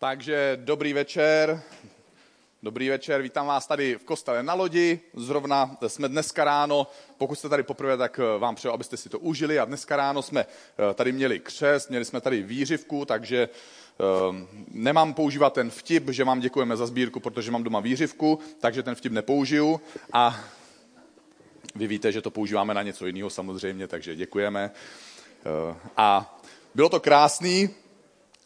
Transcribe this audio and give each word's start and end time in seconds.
Takže 0.00 0.58
dobrý 0.60 0.92
večer. 0.92 1.62
Dobrý 2.62 2.88
večer, 2.88 3.22
vítám 3.22 3.46
vás 3.46 3.66
tady 3.66 3.94
v 3.94 4.04
kostele 4.04 4.42
na 4.42 4.54
lodi. 4.54 5.00
Zrovna 5.14 5.76
jsme 5.86 6.08
dneska 6.08 6.44
ráno, 6.44 6.86
pokud 7.16 7.38
jste 7.38 7.48
tady 7.48 7.62
poprvé, 7.62 7.96
tak 7.96 8.20
eh, 8.20 8.38
vám 8.38 8.54
přeju, 8.54 8.74
abyste 8.74 8.96
si 8.96 9.08
to 9.08 9.18
užili. 9.18 9.58
A 9.58 9.64
dneska 9.64 9.96
ráno 9.96 10.22
jsme 10.22 10.40
eh, 10.40 10.94
tady 10.94 11.12
měli 11.12 11.40
křest, 11.40 11.90
měli 11.90 12.04
jsme 12.04 12.20
tady 12.20 12.42
výřivku, 12.42 13.04
takže 13.04 13.48
um, 14.30 14.48
nemám 14.68 15.14
používat 15.14 15.52
ten 15.52 15.70
vtip, 15.70 16.08
že 16.10 16.24
vám 16.24 16.40
děkujeme 16.40 16.76
za 16.76 16.86
sbírku, 16.86 17.20
protože 17.20 17.50
mám 17.50 17.62
doma 17.62 17.80
výřivku, 17.80 18.38
takže 18.60 18.82
ten 18.82 18.94
vtip 18.94 19.12
nepoužiju. 19.12 19.80
A 20.12 20.40
vy 21.74 21.86
víte, 21.86 22.12
že 22.12 22.22
to 22.22 22.30
používáme 22.30 22.74
na 22.74 22.82
něco 22.82 23.06
jiného 23.06 23.30
samozřejmě, 23.30 23.88
takže 23.88 24.16
děkujeme. 24.16 24.70
A 25.96 26.38
bylo 26.74 26.88
to 26.88 27.00
krásný, 27.00 27.70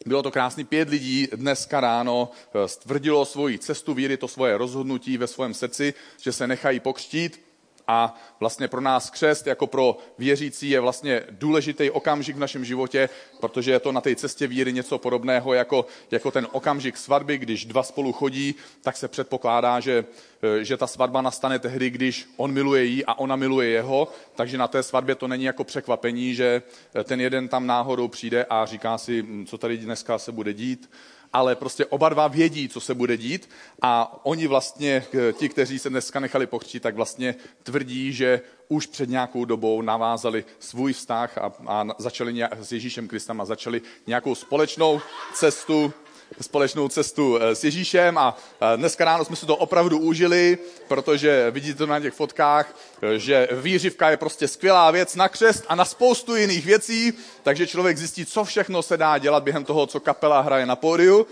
bylo 0.05 0.23
to 0.23 0.31
krásný. 0.31 0.63
Pět 0.63 0.89
lidí 0.89 1.27
dneska 1.35 1.79
ráno 1.79 2.31
eh, 2.53 2.67
stvrdilo 2.67 3.25
svoji 3.25 3.57
cestu 3.59 3.93
víry, 3.93 4.17
to 4.17 4.27
svoje 4.27 4.57
rozhodnutí 4.57 5.17
ve 5.17 5.27
svém 5.27 5.53
srdci, 5.53 5.93
že 6.21 6.31
se 6.31 6.47
nechají 6.47 6.79
pokřtít 6.79 7.42
a 7.87 8.15
vlastně 8.39 8.67
pro 8.67 8.81
nás 8.81 9.09
křest, 9.09 9.47
jako 9.47 9.67
pro 9.67 9.97
věřící, 10.17 10.69
je 10.69 10.79
vlastně 10.79 11.23
důležitý 11.29 11.89
okamžik 11.89 12.35
v 12.35 12.39
našem 12.39 12.65
životě, 12.65 13.09
protože 13.39 13.71
je 13.71 13.79
to 13.79 13.91
na 13.91 14.01
té 14.01 14.15
cestě 14.15 14.47
víry 14.47 14.73
něco 14.73 14.97
podobného 14.97 15.53
jako, 15.53 15.85
jako 16.11 16.31
ten 16.31 16.47
okamžik 16.51 16.97
svatby, 16.97 17.37
když 17.37 17.65
dva 17.65 17.83
spolu 17.83 18.13
chodí, 18.13 18.55
tak 18.81 18.97
se 18.97 19.07
předpokládá, 19.07 19.79
že, 19.79 20.05
eh, 20.43 20.63
že 20.63 20.77
ta 20.77 20.87
svatba 20.87 21.21
nastane 21.21 21.59
tehdy, 21.59 21.89
když 21.89 22.29
on 22.37 22.51
miluje 22.51 22.83
jí 22.83 23.05
a 23.05 23.13
ona 23.13 23.35
miluje 23.35 23.69
jeho, 23.69 24.07
takže 24.35 24.57
na 24.57 24.67
té 24.67 24.83
svatbě 24.83 25.15
to 25.15 25.27
není 25.27 25.43
jako 25.43 25.63
překvapení, 25.63 26.35
že 26.35 26.61
ten 27.03 27.21
jeden 27.21 27.47
tam 27.47 27.67
náhodou 27.67 28.07
přijde 28.07 28.45
a 28.49 28.65
říká 28.65 28.97
si, 28.97 29.21
hm, 29.21 29.45
co 29.45 29.57
tady 29.57 29.77
dneska 29.77 30.17
se 30.17 30.31
bude 30.31 30.53
dít, 30.53 30.89
ale 31.33 31.55
prostě 31.55 31.85
oba 31.85 32.09
dva 32.09 32.27
vědí, 32.27 32.69
co 32.69 32.79
se 32.79 32.93
bude 32.93 33.17
dít 33.17 33.49
a 33.81 34.19
oni 34.25 34.47
vlastně, 34.47 35.05
eh, 35.29 35.33
ti, 35.33 35.49
kteří 35.49 35.79
se 35.79 35.89
dneska 35.89 36.19
nechali 36.19 36.47
pochřít, 36.47 36.83
tak 36.83 36.95
vlastně 36.95 37.35
tvrdí, 37.63 38.13
že 38.13 38.41
už 38.67 38.87
před 38.87 39.09
nějakou 39.09 39.45
dobou 39.45 39.81
navázali 39.81 40.45
svůj 40.59 40.93
vztah 40.93 41.37
a, 41.37 41.51
a 41.67 41.85
začali 41.97 42.33
nějak, 42.33 42.53
s 42.61 42.71
Ježíšem 42.71 43.07
Kristem 43.07 43.41
a 43.41 43.45
začali 43.45 43.81
nějakou 44.07 44.35
společnou 44.35 45.01
cestu 45.33 45.93
společnou 46.41 46.87
cestu 46.87 47.37
eh, 47.37 47.55
s 47.55 47.63
Ježíšem 47.63 48.17
a 48.17 48.37
dneska 48.75 49.05
ráno 49.05 49.25
jsme 49.25 49.35
si 49.35 49.45
to 49.45 49.55
opravdu 49.55 49.99
užili, 49.99 50.57
protože 50.87 51.51
vidíte 51.51 51.77
to 51.77 51.85
na 51.85 51.99
těch 51.99 52.13
fotkách, 52.13 52.75
eh, 53.01 53.19
že 53.19 53.47
výřivka 53.51 54.09
je 54.09 54.17
prostě 54.17 54.47
skvělá 54.47 54.91
věc 54.91 55.15
na 55.15 55.29
křest 55.29 55.65
a 55.67 55.75
na 55.75 55.85
spoustu 55.85 56.35
jiných 56.35 56.65
věcí, 56.65 57.13
takže 57.43 57.67
člověk 57.67 57.97
zjistí, 57.97 58.25
co 58.25 58.43
všechno 58.43 58.83
se 58.83 58.97
dá 58.97 59.17
dělat 59.17 59.43
během 59.43 59.65
toho, 59.65 59.87
co 59.87 59.99
kapela 59.99 60.41
hraje 60.41 60.65
na 60.65 60.75
pódiu. 60.75 61.27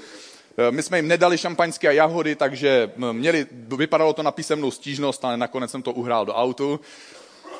Eh, 0.58 0.72
my 0.72 0.84
jsme 0.84 0.98
jim 0.98 1.08
nedali 1.08 1.38
šampaňské 1.38 1.88
a 1.88 1.92
jahody, 1.92 2.36
takže 2.36 2.92
měli, 3.12 3.46
vypadalo 3.52 4.14
to 4.14 4.24
na 4.24 4.32
písemnou 4.32 4.72
stížnost, 4.72 5.26
ale 5.26 5.38
nakonec 5.38 5.72
jsem 5.72 5.82
to 5.82 5.92
uhrál 5.92 6.26
do 6.26 6.34
autu. 6.34 6.80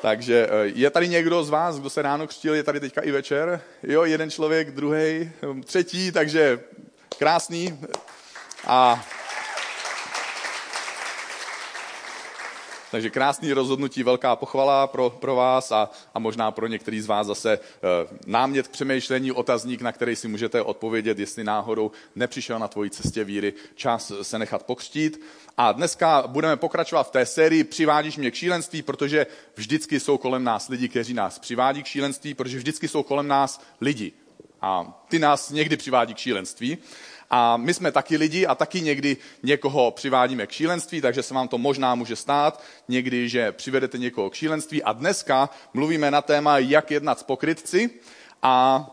Takže 0.02 0.48
je 0.62 0.90
tady 0.90 1.08
někdo 1.08 1.44
z 1.44 1.50
vás, 1.50 1.80
kdo 1.80 1.90
se 1.90 2.02
ráno 2.02 2.26
křtil, 2.26 2.54
je 2.54 2.62
tady 2.62 2.80
teďka 2.80 3.00
i 3.00 3.10
večer? 3.10 3.60
Jo, 3.82 4.04
jeden 4.04 4.30
člověk, 4.30 4.70
druhý, 4.70 5.30
třetí, 5.64 6.12
takže 6.12 6.60
krásný. 7.14 7.78
A 8.66 9.04
Takže 12.92 13.10
krásný 13.10 13.52
rozhodnutí, 13.52 14.02
velká 14.02 14.36
pochvala 14.36 14.86
pro, 14.86 15.10
pro 15.10 15.34
vás 15.34 15.72
a, 15.72 15.90
a 16.14 16.18
možná 16.18 16.50
pro 16.50 16.66
některý 16.66 17.00
z 17.00 17.06
vás 17.06 17.26
zase 17.26 17.52
e, 17.52 17.58
námět 18.26 18.68
k 18.68 18.70
přemýšlení, 18.70 19.32
otazník, 19.32 19.80
na 19.80 19.92
který 19.92 20.16
si 20.16 20.28
můžete 20.28 20.62
odpovědět, 20.62 21.18
jestli 21.18 21.44
náhodou 21.44 21.90
nepřišel 22.14 22.58
na 22.58 22.68
tvoji 22.68 22.90
cestě 22.90 23.24
víry 23.24 23.54
čas 23.74 24.12
se 24.22 24.38
nechat 24.38 24.62
pokřtít. 24.62 25.20
A 25.56 25.72
dneska 25.72 26.24
budeme 26.26 26.56
pokračovat 26.56 27.02
v 27.02 27.10
té 27.10 27.26
sérii 27.26 27.64
Přivádíš 27.64 28.16
mě 28.16 28.30
k 28.30 28.34
šílenství, 28.34 28.82
protože 28.82 29.26
vždycky 29.56 30.00
jsou 30.00 30.18
kolem 30.18 30.44
nás 30.44 30.68
lidi, 30.68 30.88
kteří 30.88 31.14
nás 31.14 31.38
přivádí 31.38 31.82
k 31.82 31.86
šílenství, 31.86 32.34
protože 32.34 32.58
vždycky 32.58 32.88
jsou 32.88 33.02
kolem 33.02 33.28
nás 33.28 33.60
lidi. 33.80 34.12
A 34.62 35.02
ty 35.08 35.18
nás 35.18 35.50
někdy 35.50 35.76
přivádí 35.76 36.14
k 36.14 36.18
šílenství. 36.18 36.78
A 37.30 37.56
my 37.56 37.74
jsme 37.74 37.92
taky 37.92 38.16
lidi 38.16 38.46
a 38.46 38.54
taky 38.54 38.80
někdy 38.80 39.16
někoho 39.42 39.90
přivádíme 39.90 40.46
k 40.46 40.50
šílenství, 40.52 41.00
takže 41.00 41.22
se 41.22 41.34
vám 41.34 41.48
to 41.48 41.58
možná 41.58 41.94
může 41.94 42.16
stát 42.16 42.62
někdy, 42.88 43.28
že 43.28 43.52
přivedete 43.52 43.98
někoho 43.98 44.30
k 44.30 44.34
šílenství. 44.34 44.82
A 44.82 44.92
dneska 44.92 45.50
mluvíme 45.74 46.10
na 46.10 46.22
téma, 46.22 46.58
jak 46.58 46.90
jednat 46.90 47.18
s 47.18 47.22
pokrytci. 47.22 47.90
A 48.42 48.86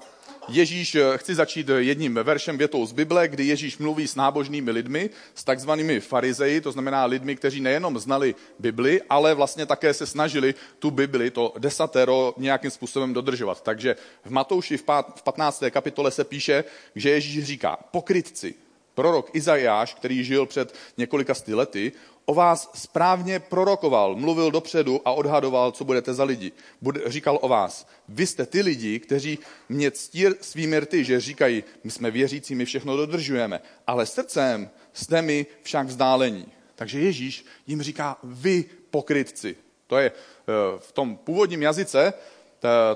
Ježíš, 0.49 0.95
eh, 0.95 1.17
chci 1.17 1.35
začít 1.35 1.69
jedním 1.77 2.15
veršem 2.15 2.57
větou 2.57 2.85
z 2.85 2.91
Bible, 2.91 3.27
kdy 3.27 3.45
Ježíš 3.45 3.77
mluví 3.77 4.07
s 4.07 4.15
nábožnými 4.15 4.71
lidmi, 4.71 5.09
s 5.35 5.43
takzvanými 5.43 5.99
farizeji, 5.99 6.61
to 6.61 6.71
znamená 6.71 7.05
lidmi, 7.05 7.35
kteří 7.35 7.61
nejenom 7.61 7.99
znali 7.99 8.35
Bibli, 8.59 9.01
ale 9.09 9.33
vlastně 9.33 9.65
také 9.65 9.93
se 9.93 10.05
snažili 10.05 10.55
tu 10.79 10.91
Bibli, 10.91 11.31
to 11.31 11.53
desatero, 11.57 12.33
nějakým 12.37 12.71
způsobem 12.71 13.13
dodržovat. 13.13 13.61
Takže 13.63 13.95
v 14.25 14.29
Matouši 14.29 14.77
v 14.77 14.83
15. 15.23 15.63
kapitole 15.69 16.11
se 16.11 16.23
píše, 16.23 16.63
že 16.95 17.09
Ježíš 17.09 17.43
říká, 17.43 17.77
pokrytci, 17.91 18.55
prorok 18.99 19.29
Izajáš, 19.33 19.93
který 19.93 20.23
žil 20.23 20.45
před 20.45 20.75
několika 20.97 21.33
sty 21.33 21.53
lety, 21.53 21.91
o 22.25 22.33
vás 22.33 22.71
správně 22.73 23.39
prorokoval, 23.39 24.15
mluvil 24.15 24.51
dopředu 24.51 25.01
a 25.05 25.11
odhadoval, 25.11 25.71
co 25.71 25.83
budete 25.83 26.13
za 26.13 26.23
lidi. 26.23 26.51
Bude, 26.81 27.01
říkal 27.05 27.39
o 27.41 27.47
vás, 27.47 27.87
vy 28.09 28.27
jste 28.27 28.45
ty 28.45 28.61
lidi, 28.61 28.99
kteří 28.99 29.39
mě 29.69 29.91
ctí 29.91 30.25
svými 30.41 30.79
rty, 30.79 31.03
že 31.03 31.19
říkají, 31.19 31.63
my 31.83 31.91
jsme 31.91 32.11
věřící, 32.11 32.55
my 32.55 32.65
všechno 32.65 32.97
dodržujeme, 32.97 33.61
ale 33.87 34.05
srdcem 34.05 34.69
jste 34.93 35.21
mi 35.21 35.45
však 35.63 35.87
vzdálení. 35.87 36.45
Takže 36.75 36.99
Ježíš 36.99 37.45
jim 37.67 37.81
říká, 37.81 38.17
vy 38.23 38.65
pokrytci. 38.91 39.55
To 39.87 39.97
je 39.97 40.11
eh, 40.11 40.53
v 40.79 40.91
tom 40.91 41.17
původním 41.17 41.61
jazyce, 41.61 42.13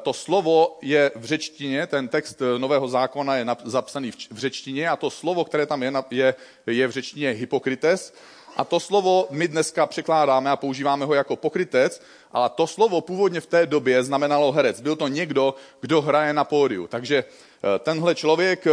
to 0.01 0.13
slovo 0.13 0.77
je 0.81 1.11
v 1.15 1.25
řečtině, 1.25 1.87
ten 1.87 2.07
text 2.07 2.41
Nového 2.57 2.87
zákona 2.87 3.35
je 3.35 3.45
zapsaný 3.63 4.11
v 4.11 4.37
řečtině 4.37 4.89
a 4.89 4.95
to 4.95 5.09
slovo, 5.09 5.45
které 5.45 5.65
tam 5.65 5.83
je, 5.83 5.93
je, 6.11 6.35
je 6.67 6.87
v 6.87 6.91
řečtině 6.91 7.29
hypokrites 7.29 8.13
a 8.57 8.63
to 8.63 8.79
slovo 8.79 9.27
my 9.29 9.47
dneska 9.47 9.85
překládáme 9.85 10.51
a 10.51 10.55
používáme 10.55 11.05
ho 11.05 11.13
jako 11.13 11.35
pokrytec, 11.35 12.01
ale 12.31 12.49
to 12.49 12.67
slovo 12.67 13.01
původně 13.01 13.41
v 13.41 13.45
té 13.45 13.65
době 13.65 14.03
znamenalo 14.03 14.51
herec. 14.51 14.81
Byl 14.81 14.95
to 14.95 15.07
někdo, 15.07 15.55
kdo 15.81 16.01
hraje 16.01 16.33
na 16.33 16.43
pódiu. 16.43 16.87
Takže 16.87 17.23
eh, 17.23 17.79
tenhle 17.79 18.15
člověk, 18.15 18.67
eh, 18.67 18.71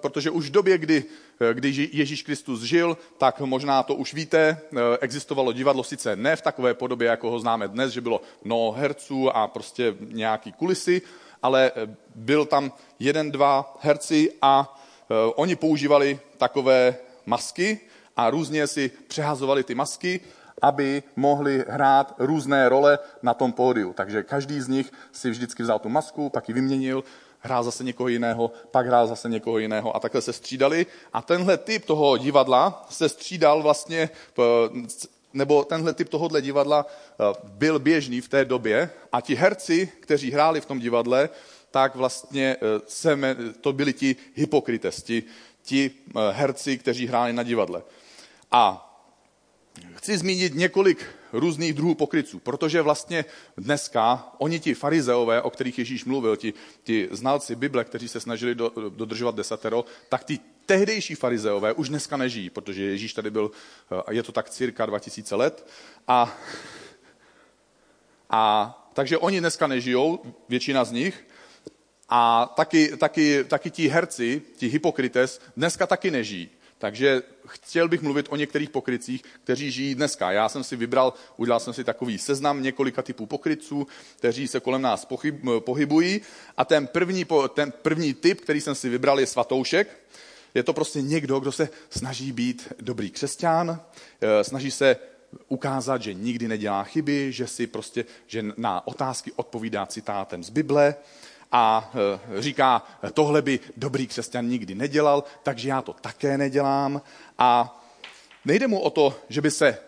protože 0.00 0.30
už 0.30 0.48
v 0.48 0.52
době, 0.52 0.78
kdy, 0.78 1.04
eh, 1.40 1.54
kdy 1.54 1.88
Ježíš 1.92 2.22
Kristus 2.22 2.62
žil, 2.62 2.96
tak 3.18 3.40
možná 3.40 3.82
to 3.82 3.94
už 3.94 4.14
víte, 4.14 4.60
existovalo 5.00 5.52
divadlo 5.52 5.84
sice 5.84 6.16
ne 6.16 6.36
v 6.36 6.42
takové 6.42 6.74
podobě, 6.74 7.08
jako 7.08 7.30
ho 7.30 7.38
známe 7.38 7.68
dnes, 7.68 7.92
že 7.92 8.00
bylo 8.00 8.20
mnoho 8.44 8.72
herců 8.72 9.36
a 9.36 9.48
prostě 9.48 9.94
nějaký 10.00 10.52
kulisy, 10.52 11.02
ale 11.42 11.72
byl 12.14 12.46
tam 12.46 12.72
jeden, 12.98 13.32
dva 13.32 13.76
herci 13.80 14.32
a 14.42 14.78
oni 15.34 15.56
používali 15.56 16.20
takové 16.38 16.96
masky, 17.26 17.80
a 18.16 18.30
různě 18.30 18.66
si 18.66 18.90
přehazovali 19.08 19.64
ty 19.64 19.74
masky, 19.74 20.20
aby 20.62 21.02
mohli 21.16 21.64
hrát 21.68 22.14
různé 22.18 22.68
role 22.68 22.98
na 23.22 23.34
tom 23.34 23.52
pódiu. 23.52 23.92
Takže 23.92 24.22
každý 24.22 24.60
z 24.60 24.68
nich 24.68 24.92
si 25.12 25.30
vždycky 25.30 25.62
vzal 25.62 25.78
tu 25.78 25.88
masku, 25.88 26.30
pak 26.30 26.48
ji 26.48 26.54
vyměnil, 26.54 27.04
hrál 27.38 27.64
zase 27.64 27.84
někoho 27.84 28.08
jiného, 28.08 28.50
pak 28.70 28.86
hrál 28.86 29.06
zase 29.06 29.28
někoho 29.28 29.58
jiného 29.58 29.96
a 29.96 30.00
takhle 30.00 30.22
se 30.22 30.32
střídali. 30.32 30.86
A 31.12 31.22
tenhle 31.22 31.56
typ 31.56 31.84
toho 31.84 32.16
divadla 32.18 32.86
se 32.90 33.08
střídal 33.08 33.62
vlastně, 33.62 34.10
nebo 35.32 35.64
tenhle 35.64 35.94
typ 35.94 36.08
tohohle 36.08 36.42
divadla 36.42 36.86
eh, 36.86 37.34
byl 37.44 37.78
běžný 37.78 38.20
v 38.20 38.28
té 38.28 38.44
době 38.44 38.90
a 39.12 39.20
ti 39.20 39.34
herci, 39.34 39.92
kteří 40.00 40.30
hráli 40.30 40.60
v 40.60 40.66
tom 40.66 40.78
divadle, 40.78 41.28
tak 41.70 41.94
vlastně 41.94 42.56
eh, 42.56 42.80
se, 42.86 43.18
to 43.60 43.72
byli 43.72 43.92
ti 43.92 44.16
hypokrites, 44.34 45.02
ti, 45.02 45.90
eh, 46.16 46.20
herci, 46.32 46.78
kteří 46.78 47.06
hráli 47.06 47.32
na 47.32 47.42
divadle. 47.42 47.82
A 48.52 48.88
chci 49.94 50.18
zmínit 50.18 50.54
několik 50.54 51.06
různých 51.32 51.74
druhů 51.74 51.94
pokryců, 51.94 52.38
protože 52.38 52.82
vlastně 52.82 53.24
dneska 53.56 54.32
oni 54.38 54.60
ti 54.60 54.74
farizeové, 54.74 55.42
o 55.42 55.50
kterých 55.50 55.78
Ježíš 55.78 56.04
mluvil, 56.04 56.36
ti, 56.36 56.54
ti 56.82 57.08
znalci 57.10 57.56
Bible, 57.56 57.84
kteří 57.84 58.08
se 58.08 58.20
snažili 58.20 58.54
do, 58.54 58.72
dodržovat 58.88 59.34
desatero, 59.34 59.84
tak 60.08 60.24
ty 60.24 60.38
tehdejší 60.66 61.14
farizeové 61.14 61.72
už 61.72 61.88
dneska 61.88 62.16
nežijí, 62.16 62.50
protože 62.50 62.82
Ježíš 62.82 63.14
tady 63.14 63.30
byl, 63.30 63.50
eh, 64.08 64.14
je 64.14 64.22
to 64.22 64.32
tak 64.32 64.50
cirka 64.50 64.86
2000 64.86 65.36
let. 65.36 65.66
A, 66.08 66.38
a 68.30 68.90
takže 68.94 69.18
oni 69.18 69.40
dneska 69.40 69.66
nežijou, 69.66 70.22
většina 70.48 70.84
z 70.84 70.92
nich, 70.92 71.26
a 72.08 72.52
taky, 72.56 72.96
taky, 72.96 73.44
taky 73.44 73.70
ti 73.70 73.88
herci, 73.88 74.42
ti 74.56 74.68
hypokrites, 74.68 75.40
dneska 75.56 75.86
taky 75.86 76.10
nežijí. 76.10 76.50
Takže 76.82 77.22
chtěl 77.46 77.88
bych 77.88 78.02
mluvit 78.02 78.26
o 78.30 78.36
některých 78.36 78.70
pokrycích, 78.70 79.22
kteří 79.44 79.70
žijí 79.70 79.94
dneska. 79.94 80.32
Já 80.32 80.48
jsem 80.48 80.64
si 80.64 80.76
vybral, 80.76 81.14
udělal 81.36 81.60
jsem 81.60 81.72
si 81.72 81.84
takový 81.84 82.18
seznam 82.18 82.62
několika 82.62 83.02
typů 83.02 83.26
pokrytců, 83.26 83.86
kteří 84.16 84.48
se 84.48 84.60
kolem 84.60 84.82
nás 84.82 85.04
pohyb, 85.04 85.34
pohybují. 85.58 86.20
A 86.56 86.64
ten 86.64 86.86
první, 86.86 87.26
ten 87.54 87.72
první 87.82 88.14
typ, 88.14 88.40
který 88.40 88.60
jsem 88.60 88.74
si 88.74 88.88
vybral, 88.88 89.20
je 89.20 89.26
svatoušek. 89.26 90.00
Je 90.54 90.62
to 90.62 90.72
prostě 90.72 91.02
někdo, 91.02 91.40
kdo 91.40 91.52
se 91.52 91.68
snaží 91.90 92.32
být 92.32 92.72
dobrý 92.80 93.10
křesťan, 93.10 93.80
eh, 94.20 94.44
snaží 94.44 94.70
se 94.70 94.96
ukázat, 95.48 96.02
že 96.02 96.14
nikdy 96.14 96.48
nedělá 96.48 96.84
chyby, 96.84 97.32
že 97.32 97.46
si 97.46 97.66
prostě, 97.66 98.04
že 98.26 98.44
na 98.56 98.86
otázky 98.86 99.32
odpovídá 99.36 99.86
citátem 99.86 100.44
z 100.44 100.50
Bible 100.50 100.94
a 101.52 101.90
eh, 101.94 102.42
říká, 102.42 102.82
tohle 103.14 103.42
by 103.42 103.60
dobrý 103.76 104.06
křesťan 104.06 104.46
nikdy 104.46 104.74
nedělal, 104.74 105.24
takže 105.42 105.68
já 105.68 105.82
to 105.82 105.92
také 105.92 106.38
nedělám. 106.38 107.02
A 107.38 107.80
nejde 108.44 108.68
mu 108.68 108.80
o 108.80 108.90
to, 108.90 109.14
že 109.28 109.40
by 109.40 109.50
se 109.50 109.78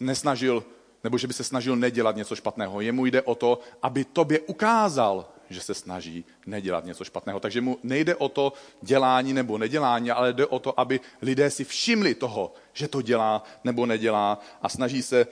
nesnažil, 0.00 0.64
nebo 1.04 1.18
že 1.18 1.26
by 1.26 1.32
se 1.32 1.44
snažil 1.44 1.76
nedělat 1.76 2.16
něco 2.16 2.36
špatného. 2.36 2.80
Jemu 2.80 3.06
jde 3.06 3.22
o 3.22 3.34
to, 3.34 3.60
aby 3.82 4.04
tobě 4.04 4.40
ukázal, 4.40 5.26
že 5.50 5.60
se 5.60 5.74
snaží 5.74 6.24
nedělat 6.46 6.84
něco 6.84 7.04
špatného. 7.04 7.40
Takže 7.40 7.60
mu 7.60 7.78
nejde 7.82 8.16
o 8.16 8.28
to 8.28 8.52
dělání 8.82 9.32
nebo 9.32 9.58
nedělání, 9.58 10.10
ale 10.10 10.32
jde 10.32 10.46
o 10.46 10.58
to, 10.58 10.80
aby 10.80 11.00
lidé 11.22 11.50
si 11.50 11.64
všimli 11.64 12.14
toho, 12.14 12.54
že 12.72 12.88
to 12.88 13.02
dělá 13.02 13.42
nebo 13.64 13.86
nedělá 13.86 14.40
a 14.62 14.68
snaží 14.68 15.02
se 15.02 15.20
eh, 15.20 15.26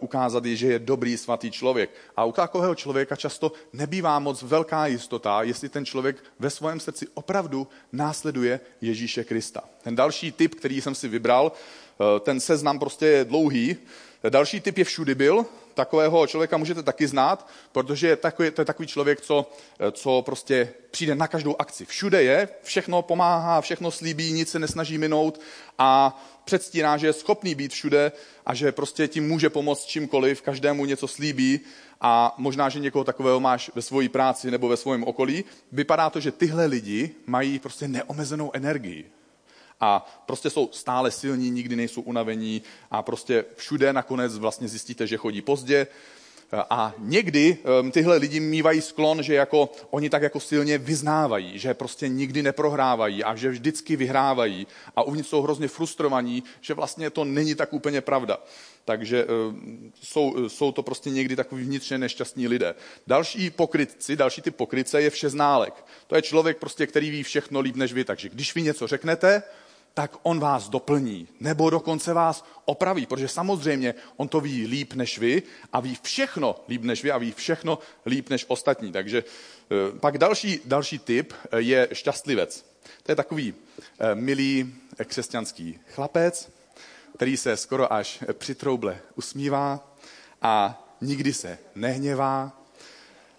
ukázat, 0.00 0.44
že 0.44 0.66
je 0.66 0.78
dobrý 0.78 1.16
svatý 1.16 1.50
člověk. 1.50 1.90
A 2.16 2.24
u 2.24 2.32
takového 2.32 2.74
člověka 2.74 3.16
často 3.16 3.52
nebývá 3.72 4.18
moc 4.18 4.42
velká 4.42 4.86
jistota, 4.86 5.42
jestli 5.42 5.68
ten 5.68 5.86
člověk 5.86 6.16
ve 6.38 6.50
svém 6.50 6.80
srdci 6.80 7.06
opravdu 7.14 7.68
následuje 7.92 8.60
Ježíše 8.80 9.24
Krista. 9.24 9.64
Ten 9.82 9.96
další 9.96 10.32
typ, 10.32 10.54
který 10.54 10.80
jsem 10.80 10.94
si 10.94 11.08
vybral, 11.08 11.52
eh, 11.52 12.20
ten 12.20 12.40
seznam 12.40 12.78
prostě 12.78 13.06
je 13.06 13.24
dlouhý. 13.24 13.76
Další 14.28 14.60
typ 14.60 14.78
je 14.78 14.84
všudy 14.84 15.14
byl, 15.14 15.46
takového 15.74 16.26
člověka 16.26 16.56
můžete 16.56 16.82
taky 16.82 17.06
znát, 17.06 17.48
protože 17.72 18.08
je 18.08 18.16
takový, 18.16 18.50
to 18.50 18.60
je 18.60 18.64
takový 18.64 18.88
člověk, 18.88 19.20
co, 19.20 19.50
co 19.92 20.22
prostě 20.22 20.72
přijde 20.90 21.14
na 21.14 21.28
každou 21.28 21.56
akci. 21.58 21.84
Všude 21.84 22.22
je, 22.22 22.48
všechno 22.62 23.02
pomáhá, 23.02 23.60
všechno 23.60 23.90
slíbí, 23.90 24.32
nic 24.32 24.50
se 24.50 24.58
nesnaží 24.58 24.98
minout 24.98 25.40
a 25.78 26.20
předstírá, 26.44 26.96
že 26.96 27.06
je 27.06 27.12
schopný 27.12 27.54
být 27.54 27.72
všude 27.72 28.12
a 28.46 28.54
že 28.54 28.72
prostě 28.72 29.08
tím 29.08 29.28
může 29.28 29.50
pomoct 29.50 29.84
čímkoliv, 29.84 30.42
každému 30.42 30.84
něco 30.84 31.08
slíbí 31.08 31.60
a 32.00 32.34
možná, 32.38 32.68
že 32.68 32.80
někoho 32.80 33.04
takového 33.04 33.40
máš 33.40 33.70
ve 33.74 33.82
své 33.82 34.08
práci 34.08 34.50
nebo 34.50 34.68
ve 34.68 34.76
svém 34.76 35.04
okolí. 35.04 35.44
Vypadá 35.72 36.10
to, 36.10 36.20
že 36.20 36.32
tyhle 36.32 36.66
lidi 36.66 37.10
mají 37.26 37.58
prostě 37.58 37.88
neomezenou 37.88 38.50
energii 38.54 39.10
a 39.80 40.22
prostě 40.26 40.50
jsou 40.50 40.68
stále 40.72 41.10
silní, 41.10 41.50
nikdy 41.50 41.76
nejsou 41.76 42.00
unavení 42.00 42.62
a 42.90 43.02
prostě 43.02 43.44
všude 43.56 43.92
nakonec 43.92 44.38
vlastně 44.38 44.68
zjistíte, 44.68 45.06
že 45.06 45.16
chodí 45.16 45.42
pozdě. 45.42 45.86
A 46.70 46.94
někdy 46.98 47.58
tyhle 47.92 48.16
lidi 48.16 48.40
mývají 48.40 48.80
sklon, 48.80 49.22
že 49.22 49.34
jako, 49.34 49.72
oni 49.90 50.10
tak 50.10 50.22
jako 50.22 50.40
silně 50.40 50.78
vyznávají, 50.78 51.58
že 51.58 51.74
prostě 51.74 52.08
nikdy 52.08 52.42
neprohrávají 52.42 53.24
a 53.24 53.36
že 53.36 53.50
vždycky 53.50 53.96
vyhrávají 53.96 54.66
a 54.96 55.02
uvnitř 55.02 55.28
jsou 55.28 55.42
hrozně 55.42 55.68
frustrovaní, 55.68 56.42
že 56.60 56.74
vlastně 56.74 57.10
to 57.10 57.24
není 57.24 57.54
tak 57.54 57.72
úplně 57.72 58.00
pravda. 58.00 58.38
Takže 58.84 59.26
jsou, 60.02 60.48
jsou 60.48 60.72
to 60.72 60.82
prostě 60.82 61.10
někdy 61.10 61.36
takový 61.36 61.64
vnitřně 61.64 61.98
nešťastní 61.98 62.48
lidé. 62.48 62.74
Další 63.06 63.50
pokrytci, 63.50 64.16
další 64.16 64.42
typ 64.42 64.56
pokrytce 64.56 65.02
je 65.02 65.10
všeználek. 65.10 65.84
To 66.06 66.16
je 66.16 66.22
člověk 66.22 66.58
prostě, 66.58 66.86
který 66.86 67.10
ví 67.10 67.22
všechno 67.22 67.60
líp 67.60 67.76
než 67.76 67.92
vy. 67.92 68.04
Takže 68.04 68.28
když 68.28 68.54
vy 68.54 68.62
něco 68.62 68.86
řeknete, 68.86 69.42
tak 69.94 70.16
on 70.22 70.40
vás 70.40 70.68
doplní, 70.68 71.28
nebo 71.40 71.70
dokonce 71.70 72.12
vás 72.12 72.44
opraví, 72.64 73.06
protože 73.06 73.28
samozřejmě 73.28 73.94
on 74.16 74.28
to 74.28 74.40
ví 74.40 74.66
líp 74.66 74.92
než 74.92 75.18
vy 75.18 75.42
a 75.72 75.80
ví 75.80 75.98
všechno 76.02 76.56
líp 76.68 76.82
než 76.82 77.02
vy 77.02 77.10
a 77.10 77.18
ví 77.18 77.32
všechno 77.32 77.78
líp 78.06 78.28
než 78.28 78.44
ostatní. 78.48 78.92
Takže 78.92 79.24
eh, 79.24 79.98
pak 79.98 80.18
další, 80.18 80.60
další 80.64 80.98
typ 80.98 81.32
eh, 81.32 81.60
je 81.60 81.88
šťastlivec. 81.92 82.66
To 83.02 83.12
je 83.12 83.16
takový 83.16 83.54
eh, 83.78 84.14
milý 84.14 84.74
křesťanský 85.04 85.78
chlapec, 85.86 86.50
který 87.16 87.36
se 87.36 87.56
skoro 87.56 87.92
až 87.92 88.24
při 88.32 88.54
trouble 88.54 88.98
usmívá 89.14 89.96
a 90.42 90.84
nikdy 91.00 91.32
se 91.32 91.58
nehněvá 91.74 92.52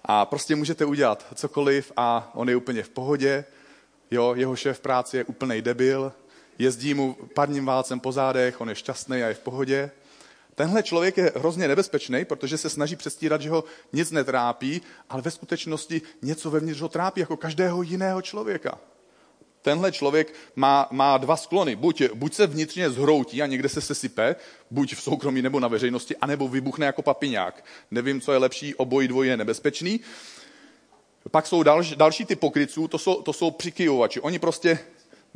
a 0.06 0.26
prostě 0.26 0.56
můžete 0.56 0.86
udělat 0.86 1.26
cokoliv 1.36 1.92
a 1.98 2.32
on 2.36 2.50
je 2.50 2.56
úplně 2.56 2.84
v 2.84 2.90
pohodě, 2.90 3.46
jo, 4.12 4.34
jeho 4.36 4.56
šéf 4.56 4.80
práce 4.80 5.18
je 5.18 5.24
úplný 5.24 5.62
debil, 5.62 6.14
jezdí 6.62 6.94
mu 6.94 7.14
parním 7.14 7.66
válcem 7.66 8.00
po 8.00 8.12
zádech, 8.12 8.62
on 8.62 8.70
je 8.70 8.76
šťastný 8.76 9.24
a 9.24 9.28
je 9.28 9.34
v 9.34 9.40
pohodě. 9.40 9.92
Tenhle 10.56 10.84
člověk 10.84 11.18
je 11.18 11.32
hrozně 11.36 11.68
nebezpečný, 11.68 12.26
protože 12.26 12.58
se 12.58 12.70
snaží 12.70 12.96
přestírat, 12.96 13.42
že 13.42 13.50
ho 13.50 13.64
nic 13.94 14.12
netrápí, 14.12 14.82
ale 15.10 15.22
ve 15.22 15.32
skutečnosti 15.32 16.02
něco 16.22 16.52
vevnitř 16.52 16.82
ho 16.82 16.90
trápí, 16.90 17.20
jako 17.20 17.38
každého 17.38 17.82
jiného 17.82 18.22
člověka. 18.22 18.78
Tenhle 19.62 19.92
člověk 19.92 20.34
má, 20.56 20.88
má 20.92 21.18
dva 21.18 21.38
sklony. 21.38 21.76
Buď, 21.76 22.02
buď 22.14 22.34
se 22.34 22.48
vnitřně 22.48 22.90
zhroutí 22.90 23.42
a 23.42 23.46
někde 23.46 23.70
se 23.70 23.82
sesype, 23.82 24.36
buď 24.72 24.96
v 24.96 25.02
soukromí 25.02 25.42
nebo 25.42 25.60
na 25.60 25.68
veřejnosti, 25.68 26.16
anebo 26.18 26.48
vybuchne 26.48 26.86
jako 26.86 27.02
papiňák. 27.02 27.66
Nevím, 27.92 28.22
co 28.22 28.32
je 28.32 28.38
lepší, 28.38 28.76
obojí 28.76 29.08
dvoje 29.08 29.30
je 29.30 29.38
nebezpečný. 29.38 30.00
Pak 31.32 31.48
jsou 31.48 31.64
další, 31.64 31.96
další 31.96 32.26
ty 32.26 32.36
pokryců, 32.36 32.88
to 32.88 32.98
jsou, 32.98 33.22
to 33.22 33.34
jsou 33.34 33.52
přikyjovači. 33.52 34.22
Oni 34.22 34.40
prostě 34.40 34.80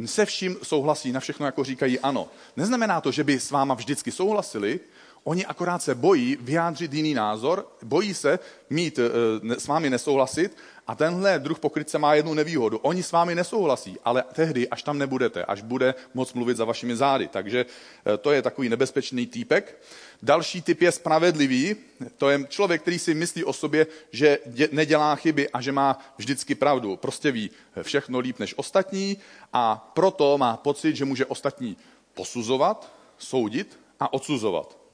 se 0.06 0.26
vším 0.26 0.58
souhlasí, 0.64 1.12
na 1.12 1.20
všechno 1.20 1.46
jako 1.46 1.64
říkají 1.64 2.00
ano. 2.00 2.28
Neznamená 2.58 3.02
to, 3.02 3.12
že 3.12 3.24
by 3.24 3.40
s 3.40 3.52
váma 3.52 3.74
vždycky 3.74 4.12
souhlasili, 4.12 4.80
oni 5.28 5.46
akorát 5.46 5.84
se 5.84 5.96
bojí 5.96 6.38
vyjádřit 6.42 6.94
jiný 6.94 7.14
názor, 7.14 7.68
bojí 7.84 8.14
se 8.14 8.40
mít 8.70 9.00
eh, 9.00 9.60
s 9.60 9.68
vámi 9.68 9.90
nesouhlasit 9.90 10.58
a 10.88 10.96
tenhle 10.96 11.40
druh 11.40 11.60
pokrytce 11.60 11.98
má 11.98 12.14
jednu 12.14 12.34
nevýhodu. 12.34 12.78
Oni 12.78 13.04
s 13.04 13.12
vámi 13.12 13.36
nesouhlasí, 13.36 13.98
ale 14.06 14.24
tehdy, 14.34 14.70
až 14.70 14.84
tam 14.84 14.98
nebudete, 14.98 15.46
až 15.46 15.62
bude 15.62 15.96
moc 16.14 16.34
mluvit 16.34 16.58
za 16.58 16.66
vašimi 16.66 16.96
zády. 16.96 17.28
Takže 17.28 17.66
eh, 17.66 18.18
to 18.18 18.32
je 18.32 18.42
takový 18.42 18.70
nebezpečný 18.70 19.28
týpek. 19.28 19.82
Další 20.22 20.62
typ 20.62 20.82
je 20.82 20.92
spravedlivý. 20.92 21.76
To 22.18 22.30
je 22.30 22.46
člověk, 22.50 22.82
který 22.82 23.00
si 23.00 23.14
myslí 23.14 23.44
o 23.44 23.54
sobě, 23.54 23.88
že 24.12 24.40
nedělá 24.72 25.16
chyby 25.16 25.50
a 25.50 25.62
že 25.62 25.72
má 25.72 26.00
vždycky 26.18 26.56
pravdu. 26.56 26.98
Prostě 26.98 27.32
ví 27.32 27.50
všechno 27.82 28.20
líp 28.20 28.40
než 28.40 28.54
ostatní 28.58 29.18
a 29.54 29.92
proto 29.94 30.38
má 30.38 30.58
pocit, 30.58 30.96
že 30.96 31.06
může 31.06 31.26
ostatní 31.26 31.78
posuzovat, 32.14 32.92
soudit 33.18 33.80
a 34.00 34.14
odsuzovat. 34.14 34.85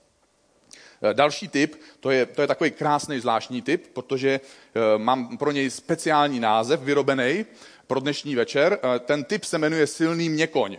Eh, 1.03 1.13
další 1.13 1.48
typ, 1.48 1.81
to 2.00 2.12
je, 2.12 2.25
to 2.25 2.42
je 2.42 2.48
takový 2.48 2.71
krásný 2.71 3.19
zvláštní 3.19 3.62
typ, 3.62 3.88
protože 3.94 4.30
eh, 4.39 4.80
mám 4.98 5.38
pro 5.38 5.51
něj 5.51 5.69
speciální 5.69 6.39
název 6.39 6.80
vyrobený 6.81 7.45
pro 7.88 8.00
dnešní 8.00 8.36
večer. 8.36 8.80
Eh, 8.83 9.00
ten 9.00 9.24
typ 9.24 9.44
se 9.44 9.57
jmenuje 9.57 9.88
silný 9.88 10.30
měkoň. 10.30 10.77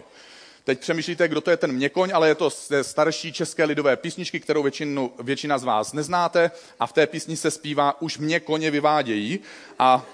Teď 0.65 0.81
přemýšlíte, 0.81 1.29
kdo 1.29 1.41
to 1.41 1.51
je 1.51 1.57
ten 1.57 1.73
měkoň, 1.73 2.11
ale 2.15 2.29
je 2.29 2.35
to 2.35 2.51
starší 2.83 3.33
české 3.33 3.65
lidové 3.65 3.97
písničky, 3.97 4.41
kterou 4.41 4.63
většinu, 4.63 5.13
většina 5.23 5.59
z 5.59 5.65
vás 5.65 5.93
neznáte 5.93 6.51
a 6.81 6.87
v 6.87 6.93
té 6.93 7.07
písni 7.07 7.37
se 7.37 7.51
zpívá 7.51 8.03
Už 8.03 8.19
mě 8.19 8.41
koně 8.41 8.71
vyvádějí 8.71 9.41
a 9.79 10.07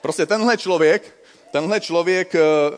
prostě 0.00 0.26
tenhle 0.26 0.56
člověk, 0.56 1.16
tenhle 1.52 1.80
člověk, 1.80 2.32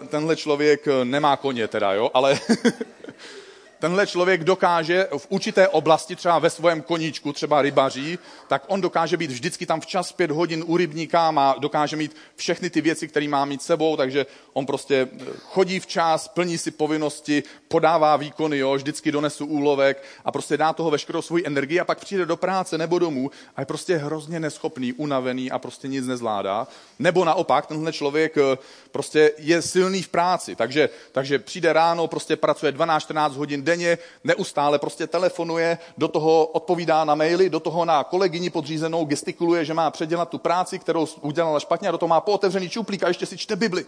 tenhle 0.08 0.36
člověk 0.36 0.88
nemá 1.04 1.36
koně 1.36 1.68
teda, 1.68 1.92
jo, 1.92 2.10
ale 2.14 2.40
tenhle 3.78 4.06
člověk 4.06 4.44
dokáže 4.44 5.08
v 5.18 5.26
určité 5.28 5.68
oblasti, 5.68 6.16
třeba 6.16 6.38
ve 6.38 6.50
svém 6.50 6.82
koníčku, 6.82 7.32
třeba 7.32 7.62
rybaří, 7.62 8.18
tak 8.48 8.64
on 8.66 8.80
dokáže 8.80 9.16
být 9.16 9.30
vždycky 9.30 9.66
tam 9.66 9.80
včas 9.80 10.12
pět 10.12 10.30
hodin 10.30 10.64
u 10.66 10.76
rybníka, 10.76 11.30
má, 11.30 11.54
dokáže 11.58 11.96
mít 11.96 12.16
všechny 12.36 12.70
ty 12.70 12.80
věci, 12.80 13.08
které 13.08 13.28
má 13.28 13.44
mít 13.44 13.62
sebou, 13.62 13.96
takže 13.96 14.26
on 14.52 14.66
prostě 14.66 15.08
eh, 15.12 15.24
chodí 15.42 15.80
včas, 15.80 16.28
plní 16.28 16.58
si 16.58 16.70
povinnosti, 16.70 17.42
podává 17.68 18.16
výkony, 18.16 18.58
jo, 18.58 18.74
vždycky 18.74 19.12
donesu 19.12 19.46
úlovek 19.46 20.04
a 20.24 20.32
prostě 20.32 20.56
dá 20.56 20.72
toho 20.72 20.90
veškerou 20.90 21.22
svoji 21.22 21.46
energii 21.46 21.80
a 21.80 21.84
pak 21.84 22.00
přijde 22.00 22.26
do 22.26 22.36
práce 22.36 22.78
nebo 22.78 22.98
domů 22.98 23.30
a 23.56 23.60
je 23.60 23.66
prostě 23.66 23.96
hrozně 23.96 24.40
neschopný, 24.40 24.92
unavený 24.92 25.50
a 25.50 25.58
prostě 25.58 25.88
nic 25.88 26.06
nezvládá. 26.06 26.66
Nebo 26.98 27.24
naopak, 27.24 27.66
tenhle 27.66 27.92
člověk 27.92 28.36
eh, 28.38 28.58
prostě 28.90 29.32
je 29.38 29.62
silný 29.62 30.02
v 30.02 30.08
práci, 30.08 30.56
takže, 30.56 30.88
takže 31.12 31.38
přijde 31.38 31.72
ráno, 31.72 32.06
prostě 32.06 32.36
pracuje 32.36 32.72
12-14 32.72 33.32
hodin 33.32 33.62
denně, 33.68 33.98
neustále 34.24 34.78
prostě 34.78 35.06
telefonuje, 35.06 35.78
do 35.98 36.08
toho 36.08 36.46
odpovídá 36.46 37.04
na 37.04 37.14
maily, 37.14 37.50
do 37.50 37.60
toho 37.60 37.84
na 37.84 38.04
kolegyni 38.04 38.50
podřízenou 38.50 39.04
gestikuluje, 39.04 39.64
že 39.64 39.74
má 39.74 39.90
předělat 39.90 40.28
tu 40.28 40.38
práci, 40.38 40.78
kterou 40.78 41.06
udělala 41.20 41.60
špatně 41.60 41.88
a 41.88 41.92
do 41.92 41.98
toho 41.98 42.08
má 42.08 42.20
pootevřený 42.20 42.68
čuplík 42.68 43.02
a 43.02 43.08
ještě 43.08 43.26
si 43.26 43.36
čte 43.36 43.56
Bibli. 43.56 43.84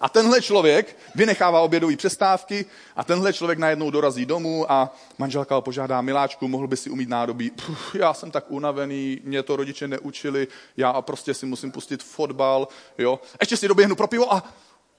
A 0.00 0.08
tenhle 0.08 0.42
člověk 0.42 0.96
vynechává 1.14 1.60
obědové 1.60 1.96
přestávky 1.96 2.64
a 2.96 3.04
tenhle 3.04 3.32
člověk 3.32 3.58
najednou 3.58 3.90
dorazí 3.90 4.26
domů 4.26 4.72
a 4.72 4.94
manželka 5.18 5.54
ho 5.54 5.62
požádá, 5.62 6.00
miláčku, 6.00 6.48
mohl 6.48 6.66
by 6.66 6.76
si 6.76 6.90
umít 6.90 7.08
nádobí. 7.08 7.50
Puh, 7.50 7.94
já 7.94 8.14
jsem 8.14 8.30
tak 8.30 8.44
unavený, 8.48 9.20
mě 9.24 9.42
to 9.42 9.56
rodiče 9.56 9.88
neučili, 9.88 10.48
já 10.76 11.02
prostě 11.02 11.34
si 11.34 11.46
musím 11.46 11.72
pustit 11.72 12.02
fotbal, 12.02 12.68
jo. 12.98 13.20
Ještě 13.40 13.56
si 13.56 13.68
doběhnu 13.68 13.96
pro 13.96 14.06
pivo 14.06 14.32
a 14.32 14.42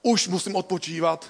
už 0.04 0.28
musím 0.28 0.56
odpočívat. 0.56 1.26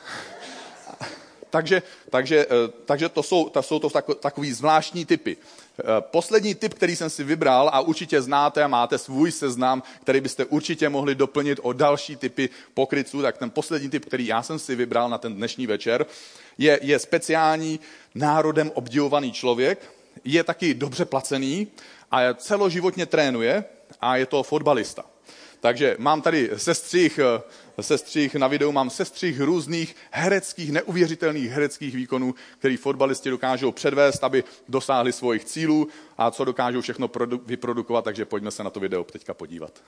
Takže, 1.50 1.82
takže, 2.10 2.48
takže 2.86 3.10
to 3.10 3.24
jsou, 3.24 3.50
to 3.50 3.63
jsou 3.63 3.79
to 3.79 3.89
takový 4.15 4.53
zvláštní 4.53 5.06
typy. 5.06 5.38
Poslední 6.00 6.56
typ, 6.56 6.74
který 6.74 6.96
jsem 6.96 7.10
si 7.10 7.24
vybral 7.24 7.70
a 7.74 7.79
určitě 7.79 8.22
znáte 8.22 8.63
a 8.63 8.68
máte 8.68 8.98
svůj 8.98 9.32
seznam, 9.32 9.84
který 10.01 10.22
byste 10.22 10.46
určitě 10.46 10.89
mohli 10.89 11.15
doplnit 11.15 11.60
o 11.62 11.74
další 11.74 12.15
typy 12.15 12.50
pokrytců, 12.74 13.22
tak 13.22 13.38
ten 13.38 13.50
poslední 13.50 13.89
typ, 13.89 14.06
který 14.06 14.27
já 14.27 14.44
jsem 14.44 14.60
si 14.60 14.75
vybral 14.75 15.10
na 15.10 15.18
ten 15.18 15.36
dnešní 15.36 15.68
večer, 15.68 16.06
je, 16.58 16.79
je 16.82 17.00
speciální 17.00 17.79
národem 18.15 18.72
obdivovaný 18.74 19.32
člověk, 19.32 19.94
je 20.24 20.44
taky 20.44 20.74
dobře 20.74 21.06
placený 21.06 21.68
a 22.12 22.34
celoživotně 22.34 23.06
trénuje 23.06 23.63
a 24.01 24.15
je 24.15 24.25
to 24.25 24.44
fotbalista. 24.44 25.06
Takže 25.60 25.96
mám 26.00 26.22
tady 26.22 26.50
sestřih, 26.58 27.20
sestřih 27.81 28.36
na 28.36 28.48
videu, 28.48 28.71
mám 28.71 28.89
sestřih 28.89 29.41
různých 29.41 29.95
hereckých, 30.12 30.71
neuvěřitelných 30.71 31.51
hereckých 31.51 31.95
výkonů, 31.95 32.36
který 32.59 32.77
fotbalisti 32.77 33.29
dokážou 33.29 33.71
předvést, 33.71 34.24
aby 34.24 34.43
dosáhli 34.69 35.13
svých 35.13 35.45
cílů 35.45 35.88
a 36.17 36.31
co 36.31 36.45
dokážou 36.45 36.81
všechno 36.81 37.09
vyprodukovat, 37.45 38.03
takže 38.03 38.25
pojďme 38.25 38.51
se 38.51 38.63
na 38.63 38.69
to 38.69 38.79
video 38.79 39.03
teďka 39.03 39.33
podívat. 39.33 39.81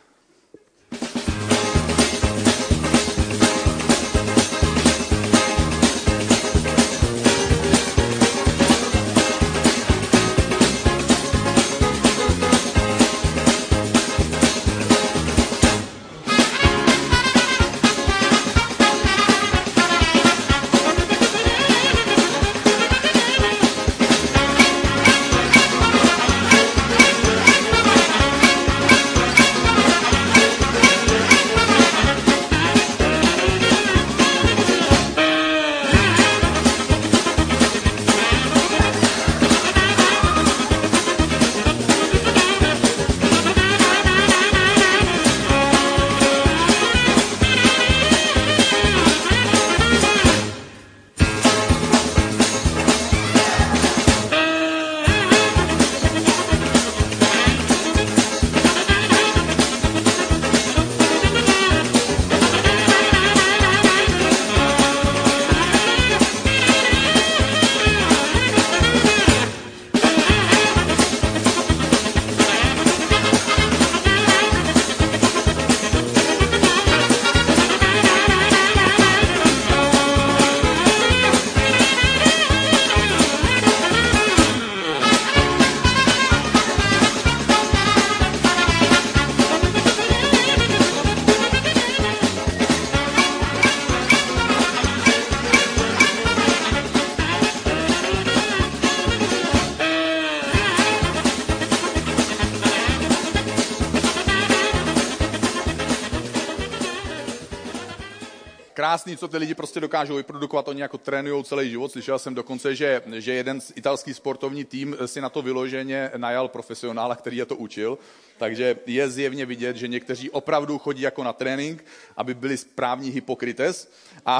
Krásný, 109.11 109.17
co 109.17 109.27
ty 109.27 109.37
lidi 109.37 109.53
prostě 109.53 109.79
dokážou 109.79 110.15
vyprodukovat, 110.15 110.67
oni 110.67 110.81
jako 110.81 110.97
trénují 110.97 111.43
celý 111.43 111.69
život. 111.69 111.91
Slyšel 111.91 112.19
jsem 112.19 112.35
dokonce, 112.35 112.75
že, 112.75 113.01
že 113.19 113.33
jeden 113.33 113.61
z 113.61 113.71
italský 113.75 114.13
sportovní 114.13 114.65
tým 114.65 114.95
si 115.05 115.21
na 115.21 115.29
to 115.29 115.41
vyloženě 115.41 116.11
najal 116.17 116.47
profesionála, 116.47 117.15
který 117.15 117.37
je 117.37 117.45
to 117.45 117.55
učil. 117.55 117.97
Takže 118.37 118.79
je 118.85 119.09
zjevně 119.09 119.45
vidět, 119.45 119.75
že 119.75 119.87
někteří 119.87 120.29
opravdu 120.29 120.77
chodí 120.77 121.01
jako 121.01 121.23
na 121.23 121.33
trénink, 121.33 121.83
aby 122.17 122.33
byli 122.33 122.57
správní 122.57 123.09
hypokrites. 123.09 123.91
A, 124.25 124.39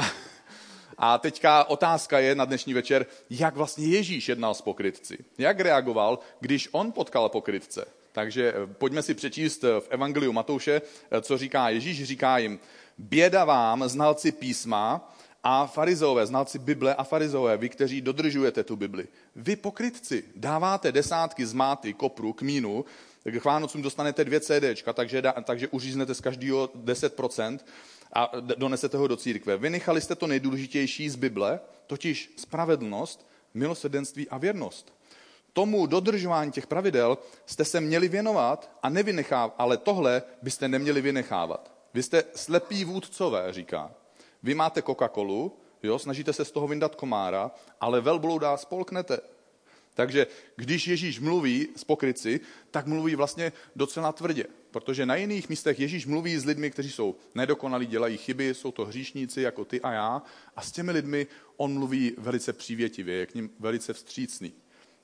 a 0.98 1.18
teďka 1.18 1.64
otázka 1.64 2.18
je 2.18 2.34
na 2.34 2.44
dnešní 2.44 2.74
večer, 2.74 3.06
jak 3.30 3.56
vlastně 3.56 3.86
Ježíš 3.86 4.28
jednal 4.28 4.54
s 4.54 4.62
pokrytci. 4.62 5.18
Jak 5.38 5.60
reagoval, 5.60 6.18
když 6.40 6.68
on 6.72 6.92
potkal 6.92 7.28
pokrytce. 7.28 7.84
Takže 8.12 8.54
pojďme 8.78 9.02
si 9.02 9.14
přečíst 9.14 9.62
v 9.62 9.86
Evangeliu 9.90 10.32
Matouše, 10.32 10.82
co 11.20 11.38
říká 11.38 11.68
Ježíš. 11.68 12.04
Říká 12.04 12.38
jim, 12.38 12.58
Běda 12.98 13.44
vám, 13.44 13.88
znalci 13.88 14.32
písma 14.32 15.14
a 15.42 15.66
farizové, 15.66 16.26
znalci 16.26 16.58
Bible 16.58 16.94
a 16.94 17.04
farizové, 17.04 17.56
vy, 17.56 17.68
kteří 17.68 18.00
dodržujete 18.00 18.64
tu 18.64 18.76
Bibli. 18.76 19.08
Vy 19.36 19.56
pokrytci, 19.56 20.24
dáváte 20.36 20.92
desátky 20.92 21.46
z 21.46 21.52
máty, 21.52 21.92
kopru, 21.92 22.32
kmínu, 22.32 22.84
k 23.24 23.44
Vánocům 23.44 23.82
dostanete 23.82 24.24
dvě 24.24 24.40
CDčka, 24.40 24.92
takže, 24.92 25.22
takže 25.44 25.68
uříznete 25.68 26.14
z 26.14 26.20
každého 26.20 26.70
10% 26.84 27.58
a 28.12 28.32
donesete 28.40 28.96
ho 28.96 29.08
do 29.08 29.16
církve. 29.16 29.56
Vynechali 29.56 30.00
jste 30.00 30.14
to 30.14 30.26
nejdůležitější 30.26 31.08
z 31.08 31.16
Bible, 31.16 31.60
totiž 31.86 32.32
spravedlnost, 32.36 33.26
milosrdenství 33.54 34.28
a 34.28 34.38
věrnost. 34.38 34.92
Tomu 35.52 35.86
dodržování 35.86 36.52
těch 36.52 36.66
pravidel 36.66 37.18
jste 37.46 37.64
se 37.64 37.80
měli 37.80 38.08
věnovat 38.08 38.78
a 38.82 38.88
nevynechávat, 38.88 39.54
ale 39.58 39.76
tohle 39.76 40.22
byste 40.42 40.68
neměli 40.68 41.00
vynechávat. 41.00 41.72
Vy 41.94 42.02
jste 42.02 42.24
slepí 42.34 42.84
vůdcové, 42.84 43.52
říká. 43.52 43.94
Vy 44.42 44.54
máte 44.54 44.80
Coca-Colu, 44.80 45.52
jo, 45.82 45.98
snažíte 45.98 46.32
se 46.32 46.44
z 46.44 46.50
toho 46.50 46.68
vyndat 46.68 46.94
komára, 46.94 47.50
ale 47.80 48.00
velblouda 48.00 48.56
spolknete. 48.56 49.18
Takže 49.94 50.26
když 50.56 50.86
Ježíš 50.86 51.20
mluví 51.20 51.68
s 51.76 51.84
pokryci, 51.84 52.40
tak 52.70 52.86
mluví 52.86 53.14
vlastně 53.14 53.52
docela 53.76 54.12
tvrdě. 54.12 54.44
Protože 54.70 55.06
na 55.06 55.16
jiných 55.16 55.48
místech 55.48 55.80
Ježíš 55.80 56.06
mluví 56.06 56.38
s 56.38 56.44
lidmi, 56.44 56.70
kteří 56.70 56.90
jsou 56.90 57.16
nedokonalí, 57.34 57.86
dělají 57.86 58.16
chyby, 58.16 58.54
jsou 58.54 58.72
to 58.72 58.84
hříšníci 58.84 59.42
jako 59.42 59.64
ty 59.64 59.80
a 59.80 59.92
já. 59.92 60.22
A 60.56 60.62
s 60.62 60.72
těmi 60.72 60.92
lidmi 60.92 61.26
on 61.56 61.72
mluví 61.72 62.14
velice 62.18 62.52
přívětivě, 62.52 63.14
je 63.14 63.26
k 63.26 63.34
ním 63.34 63.50
velice 63.58 63.92
vstřícný 63.92 64.52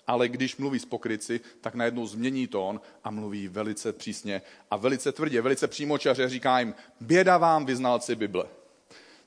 ale 0.09 0.29
když 0.29 0.57
mluví 0.57 0.79
s 0.79 0.85
pokryci, 0.85 1.41
tak 1.61 1.75
najednou 1.75 2.07
změní 2.07 2.47
tón 2.47 2.81
a 3.05 3.11
mluví 3.11 3.49
velice 3.49 3.93
přísně 3.93 4.43
a 4.71 4.77
velice 4.77 5.13
tvrdě, 5.13 5.41
velice 5.41 5.69
přímočaře, 5.69 6.29
říká 6.29 6.59
jim, 6.59 6.75
běda 7.01 7.39
vám, 7.39 7.67
vyznalci 7.67 8.15
Bible. 8.15 8.45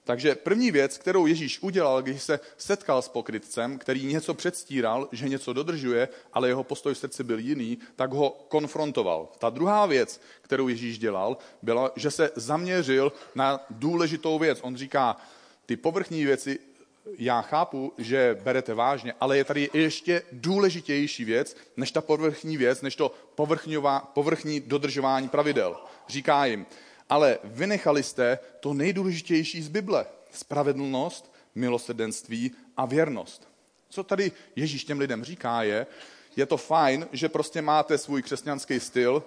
Takže 0.04 0.36
první 0.36 0.72
věc, 0.72 0.98
kterou 0.98 1.26
Ježíš 1.26 1.62
udělal, 1.62 2.02
když 2.02 2.24
se 2.24 2.40
setkal 2.58 3.02
s 3.02 3.10
pokrytcem, 3.10 3.78
který 3.78 4.06
něco 4.06 4.34
předstíral, 4.34 5.10
že 5.12 5.30
něco 5.30 5.54
dodržuje, 5.54 6.10
ale 6.34 6.48
jeho 6.48 6.64
postoj 6.64 6.94
v 6.94 6.98
srdci 6.98 7.24
byl 7.24 7.40
jiný, 7.40 7.78
tak 7.96 8.12
ho 8.12 8.30
konfrontoval. 8.48 9.30
Ta 9.40 9.50
druhá 9.50 9.86
věc, 9.86 10.22
kterou 10.42 10.68
Ježíš 10.68 11.00
dělal, 11.00 11.38
byla, 11.62 11.92
že 11.96 12.12
se 12.12 12.32
zaměřil 12.36 13.14
na 13.36 13.66
důležitou 13.70 14.40
věc. 14.40 14.60
On 14.62 14.76
říká, 14.76 15.18
ty 15.66 15.78
povrchní 15.78 16.26
věci 16.26 16.60
já 17.18 17.42
chápu, 17.42 17.94
že 17.98 18.38
berete 18.44 18.74
vážně, 18.74 19.14
ale 19.20 19.38
je 19.38 19.44
tady 19.44 19.70
ještě 19.74 20.22
důležitější 20.32 21.26
věc, 21.26 21.58
než 21.78 21.92
ta 21.92 22.02
povrchní 22.02 22.58
věc, 22.58 22.82
než 22.82 22.96
to 22.96 23.14
povrchní 24.14 24.60
dodržování 24.60 25.30
pravidel. 25.30 25.78
Říká 26.08 26.46
jim, 26.46 26.66
ale 27.10 27.38
vynechali 27.44 28.04
jste 28.04 28.40
to 28.60 28.74
nejdůležitější 28.74 29.62
z 29.62 29.68
Bible. 29.68 30.06
Spravedlnost, 30.32 31.34
milosrdenství 31.56 32.52
a 32.78 32.86
věrnost. 32.86 33.48
Co 33.90 34.04
tady 34.04 34.32
Ježíš 34.56 34.84
těm 34.84 35.00
lidem 35.00 35.24
říká 35.24 35.64
je, 35.64 35.88
je 36.36 36.46
to 36.46 36.58
fajn, 36.58 37.08
že 37.12 37.30
prostě 37.30 37.62
máte 37.62 37.98
svůj 37.98 38.22
křesťanský 38.22 38.80
styl 38.80 39.24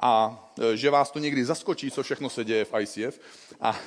a 0.00 0.44
e, 0.72 0.76
že 0.76 0.90
vás 0.90 1.10
to 1.10 1.18
někdy 1.18 1.44
zaskočí, 1.44 1.90
co 1.90 2.02
všechno 2.02 2.30
se 2.30 2.44
děje 2.44 2.64
v 2.64 2.74
ICF. 2.80 3.20
A 3.60 3.78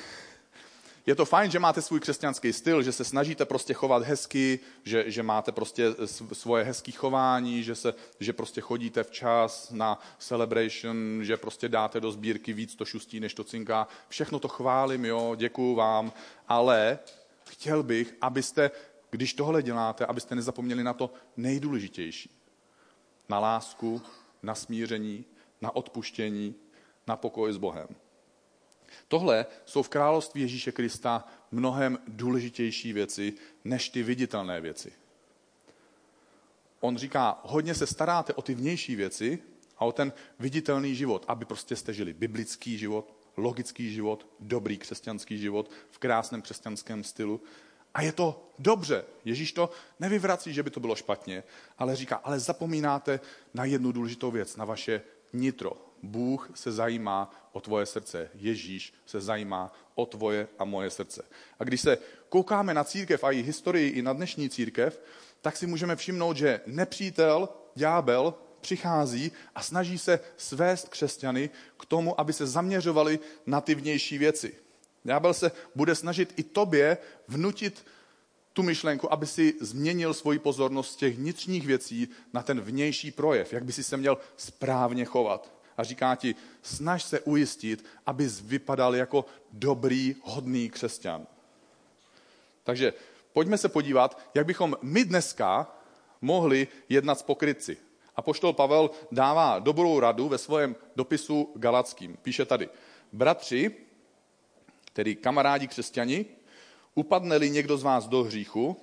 je 1.08 1.14
to 1.14 1.24
fajn, 1.24 1.50
že 1.50 1.58
máte 1.58 1.82
svůj 1.82 2.00
křesťanský 2.00 2.52
styl, 2.52 2.82
že 2.82 2.92
se 2.92 3.04
snažíte 3.04 3.44
prostě 3.44 3.74
chovat 3.74 4.02
hezky, 4.02 4.60
že, 4.84 5.10
že 5.10 5.22
máte 5.22 5.52
prostě 5.52 5.84
svoje 6.32 6.64
hezké 6.64 6.92
chování, 6.92 7.62
že, 7.62 7.74
se, 7.74 7.94
že 8.20 8.32
prostě 8.32 8.60
chodíte 8.60 9.04
včas 9.04 9.70
na 9.70 10.00
celebration, 10.18 11.20
že 11.22 11.36
prostě 11.36 11.68
dáte 11.68 12.00
do 12.00 12.12
sbírky 12.12 12.52
víc 12.52 12.74
to 12.74 12.84
šustí, 12.84 13.20
než 13.20 13.34
to 13.34 13.44
cinká. 13.44 13.88
Všechno 14.08 14.38
to 14.38 14.48
chválím, 14.48 15.04
jo, 15.04 15.34
děkuju 15.34 15.74
vám, 15.74 16.12
ale 16.48 16.98
chtěl 17.50 17.82
bych, 17.82 18.14
abyste 18.20 18.70
když 19.10 19.34
tohle 19.34 19.62
děláte, 19.62 20.06
abyste 20.06 20.34
nezapomněli 20.34 20.84
na 20.84 20.92
to 20.92 21.10
nejdůležitější. 21.36 22.30
Na 23.28 23.38
lásku, 23.38 24.02
na 24.42 24.54
smíření, 24.54 25.24
na 25.60 25.76
odpuštění, 25.76 26.54
na 27.06 27.16
pokoj 27.16 27.52
s 27.52 27.56
Bohem. 27.56 27.88
Tohle 29.08 29.46
jsou 29.64 29.82
v 29.82 29.88
království 29.88 30.40
Ježíše 30.40 30.72
Krista 30.72 31.24
mnohem 31.50 31.98
důležitější 32.08 32.92
věci 32.92 33.32
než 33.64 33.88
ty 33.88 34.02
viditelné 34.02 34.60
věci. 34.60 34.92
On 36.80 36.96
říká, 36.96 37.40
hodně 37.42 37.74
se 37.74 37.86
staráte 37.86 38.34
o 38.34 38.42
ty 38.42 38.54
vnější 38.54 38.96
věci 38.96 39.38
a 39.78 39.84
o 39.84 39.92
ten 39.92 40.12
viditelný 40.38 40.94
život, 40.94 41.24
aby 41.28 41.44
prostě 41.44 41.76
jste 41.76 41.94
žili 41.94 42.12
biblický 42.12 42.78
život, 42.78 43.14
logický 43.36 43.92
život, 43.92 44.26
dobrý 44.40 44.78
křesťanský 44.78 45.38
život 45.38 45.70
v 45.90 45.98
krásném 45.98 46.42
křesťanském 46.42 47.04
stylu. 47.04 47.40
A 47.94 48.02
je 48.02 48.12
to 48.12 48.50
dobře. 48.58 49.04
Ježíš 49.24 49.52
to 49.52 49.70
nevyvrací, 50.00 50.52
že 50.52 50.62
by 50.62 50.70
to 50.70 50.80
bylo 50.80 50.96
špatně, 50.96 51.44
ale 51.78 51.96
říká, 51.96 52.16
ale 52.16 52.40
zapomínáte 52.40 53.20
na 53.54 53.64
jednu 53.64 53.92
důležitou 53.92 54.30
věc, 54.30 54.56
na 54.56 54.64
vaše 54.64 55.02
nitro. 55.32 55.87
Bůh 56.02 56.50
se 56.54 56.72
zajímá 56.72 57.30
o 57.52 57.60
tvoje 57.60 57.86
srdce. 57.86 58.30
Ježíš 58.34 58.94
se 59.06 59.20
zajímá 59.20 59.72
o 59.94 60.06
tvoje 60.06 60.48
a 60.58 60.64
moje 60.64 60.90
srdce. 60.90 61.22
A 61.58 61.64
když 61.64 61.80
se 61.80 61.98
koukáme 62.28 62.74
na 62.74 62.84
církev 62.84 63.24
a 63.24 63.30
její 63.30 63.42
historii 63.42 63.90
i 63.90 64.02
na 64.02 64.12
dnešní 64.12 64.50
církev, 64.50 65.00
tak 65.40 65.56
si 65.56 65.66
můžeme 65.66 65.96
všimnout, 65.96 66.36
že 66.36 66.60
nepřítel, 66.66 67.48
ďábel, 67.74 68.34
přichází 68.60 69.32
a 69.54 69.62
snaží 69.62 69.98
se 69.98 70.20
svést 70.36 70.88
křesťany 70.88 71.50
k 71.80 71.86
tomu, 71.86 72.20
aby 72.20 72.32
se 72.32 72.46
zaměřovali 72.46 73.18
na 73.46 73.60
ty 73.60 73.74
vnější 73.74 74.18
věci. 74.18 74.54
Ďábel 75.04 75.34
se 75.34 75.52
bude 75.74 75.94
snažit 75.94 76.34
i 76.36 76.42
tobě 76.42 76.98
vnutit 77.28 77.86
tu 78.52 78.62
myšlenku, 78.62 79.12
aby 79.12 79.26
si 79.26 79.54
změnil 79.60 80.14
svoji 80.14 80.38
pozornost 80.38 80.92
z 80.92 80.96
těch 80.96 81.16
vnitřních 81.16 81.66
věcí 81.66 82.08
na 82.32 82.42
ten 82.42 82.60
vnější 82.60 83.10
projev, 83.10 83.52
jak 83.52 83.64
by 83.64 83.72
si 83.72 83.82
se 83.82 83.96
měl 83.96 84.18
správně 84.36 85.04
chovat. 85.04 85.57
A 85.78 85.84
říká 85.84 86.14
ti, 86.14 86.34
snaž 86.62 87.02
se 87.02 87.20
ujistit, 87.20 87.84
abys 88.06 88.40
vypadal 88.40 88.96
jako 88.96 89.24
dobrý, 89.52 90.16
hodný 90.22 90.70
křesťan. 90.70 91.26
Takže 92.64 92.92
pojďme 93.32 93.58
se 93.58 93.68
podívat, 93.68 94.20
jak 94.34 94.46
bychom 94.46 94.76
my 94.82 95.04
dneska 95.04 95.76
mohli 96.20 96.68
jednat 96.88 97.18
s 97.18 97.22
pokrytci. 97.22 97.76
A 98.16 98.22
poštol 98.22 98.52
Pavel 98.52 98.90
dává 99.12 99.58
dobrou 99.58 100.00
radu 100.00 100.28
ve 100.28 100.38
svém 100.38 100.76
dopisu 100.96 101.52
Galackým. 101.56 102.16
Píše 102.22 102.44
tady, 102.44 102.68
bratři, 103.12 103.70
tedy 104.92 105.14
kamarádi 105.14 105.68
křesťani, 105.68 106.26
upadne-li 106.94 107.50
někdo 107.50 107.76
z 107.76 107.82
vás 107.82 108.08
do 108.08 108.24
hříchu, 108.24 108.76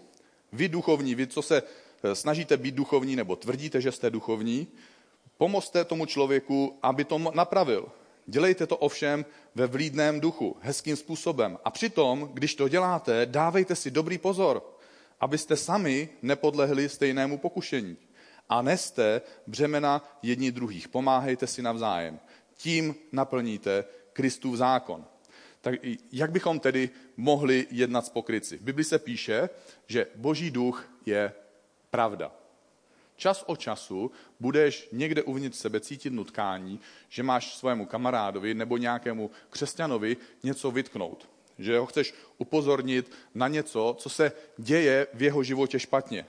vy 0.52 0.70
duchovní, 0.70 1.16
vy, 1.16 1.28
co 1.28 1.42
se 1.42 1.64
eh, 2.04 2.16
snažíte 2.16 2.58
být 2.58 2.76
duchovní 2.76 3.16
nebo 3.16 3.36
tvrdíte, 3.36 3.82
že 3.82 3.92
jste 3.92 4.10
duchovní, 4.10 4.68
pomozte 5.38 5.86
tomu 5.86 6.06
člověku, 6.06 6.80
aby 6.82 7.04
to 7.04 7.18
napravil. 7.34 7.92
Dělejte 8.26 8.68
to 8.68 8.78
ovšem 8.78 9.26
ve 9.56 9.68
vlídném 9.68 10.20
duchu, 10.20 10.58
hezkým 10.62 10.96
způsobem. 10.96 11.58
A 11.66 11.72
přitom, 11.72 12.30
když 12.34 12.56
to 12.56 12.70
děláte, 12.70 13.26
dávejte 13.26 13.76
si 13.76 13.92
dobrý 13.92 14.18
pozor, 14.18 14.64
abyste 15.20 15.58
sami 15.58 16.10
nepodlehli 16.22 16.90
stejnému 16.90 17.38
pokušení. 17.38 17.98
A 18.50 18.62
neste 18.62 19.22
břemena 19.48 20.04
jedni 20.22 20.52
druhých. 20.52 20.88
Pomáhejte 20.88 21.48
si 21.48 21.62
navzájem. 21.62 22.20
Tím 22.58 22.96
naplníte 23.12 23.86
Kristův 24.14 24.56
zákon. 24.56 25.06
Tak 25.62 25.76
jak 26.12 26.32
bychom 26.32 26.60
tedy 26.60 26.90
mohli 27.18 27.68
jednat 27.72 28.06
s 28.06 28.10
pokryci? 28.10 28.58
V 28.58 28.62
Bibli 28.62 28.84
se 28.84 29.00
píše, 29.00 29.50
že 29.88 30.08
boží 30.16 30.52
duch 30.52 30.90
je 31.06 31.34
pravda. 31.90 32.32
Čas 33.16 33.44
od 33.48 33.60
času 33.60 34.12
budeš 34.40 34.88
někde 34.92 35.24
uvnitř 35.24 35.58
sebe 35.58 35.80
cítit 35.80 36.14
nutkání, 36.14 36.80
že 37.10 37.24
máš 37.24 37.56
svému 37.56 37.86
kamarádovi 37.86 38.54
nebo 38.54 38.78
nějakému 38.78 39.32
křesťanovi 39.50 40.18
něco 40.44 40.72
vytknout. 40.72 41.30
Že 41.60 41.78
ho 41.78 41.86
chceš 41.86 42.14
upozornit 42.38 43.12
na 43.36 43.48
něco, 43.48 43.96
co 44.00 44.10
se 44.10 44.32
děje 44.58 45.08
v 45.14 45.22
jeho 45.22 45.44
životě 45.44 45.80
špatně. 45.80 46.26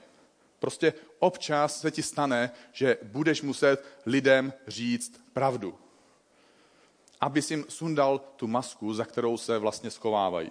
Prostě 0.59 0.93
občas 1.19 1.81
se 1.81 1.91
ti 1.91 2.03
stane, 2.03 2.51
že 2.73 2.97
budeš 3.03 3.41
muset 3.41 3.85
lidem 4.05 4.53
říct 4.67 5.21
pravdu 5.33 5.77
aby 7.21 7.41
jim 7.49 7.65
sundal 7.69 8.19
tu 8.19 8.47
masku, 8.47 8.93
za 8.93 9.05
kterou 9.05 9.37
se 9.37 9.57
vlastně 9.57 9.91
schovávají. 9.91 10.49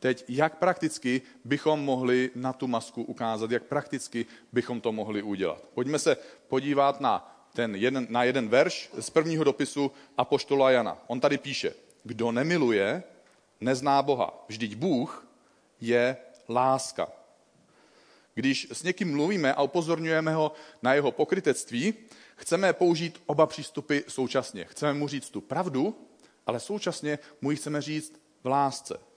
Teď, 0.00 0.24
jak 0.28 0.58
prakticky 0.58 1.22
bychom 1.44 1.80
mohli 1.80 2.30
na 2.34 2.52
tu 2.52 2.66
masku 2.66 3.02
ukázat, 3.02 3.50
jak 3.50 3.62
prakticky 3.62 4.26
bychom 4.52 4.80
to 4.80 4.92
mohli 4.92 5.22
udělat. 5.22 5.68
Pojďme 5.74 5.98
se 5.98 6.16
podívat 6.48 7.00
na, 7.00 7.46
ten 7.54 7.74
jeden, 7.74 8.06
na 8.10 8.24
jeden 8.24 8.48
verš 8.48 8.90
z 8.98 9.10
prvního 9.10 9.44
dopisu 9.44 9.92
Apoštola 10.16 10.70
Jana. 10.70 10.98
On 11.06 11.20
tady 11.20 11.38
píše, 11.38 11.74
kdo 12.04 12.32
nemiluje, 12.32 13.02
nezná 13.60 14.02
Boha. 14.02 14.44
Vždyť 14.48 14.74
Bůh 14.74 15.26
je 15.80 16.16
láska. 16.48 17.08
Když 18.34 18.68
s 18.72 18.82
někým 18.82 19.12
mluvíme 19.12 19.54
a 19.54 19.62
upozorňujeme 19.62 20.34
ho 20.34 20.52
na 20.82 20.94
jeho 20.94 21.12
pokrytectví, 21.12 21.94
chceme 22.36 22.72
použít 22.72 23.22
oba 23.26 23.46
přístupy 23.46 23.98
současně. 24.08 24.64
Chceme 24.64 24.92
mu 24.92 25.08
říct 25.08 25.30
tu 25.30 25.40
pravdu, 25.40 26.06
ale 26.46 26.60
současně 26.60 27.18
mu 27.40 27.50
ji 27.50 27.56
chceme 27.56 27.82
říct 27.82 28.12
v 28.44 28.46
lásce. 28.46 29.07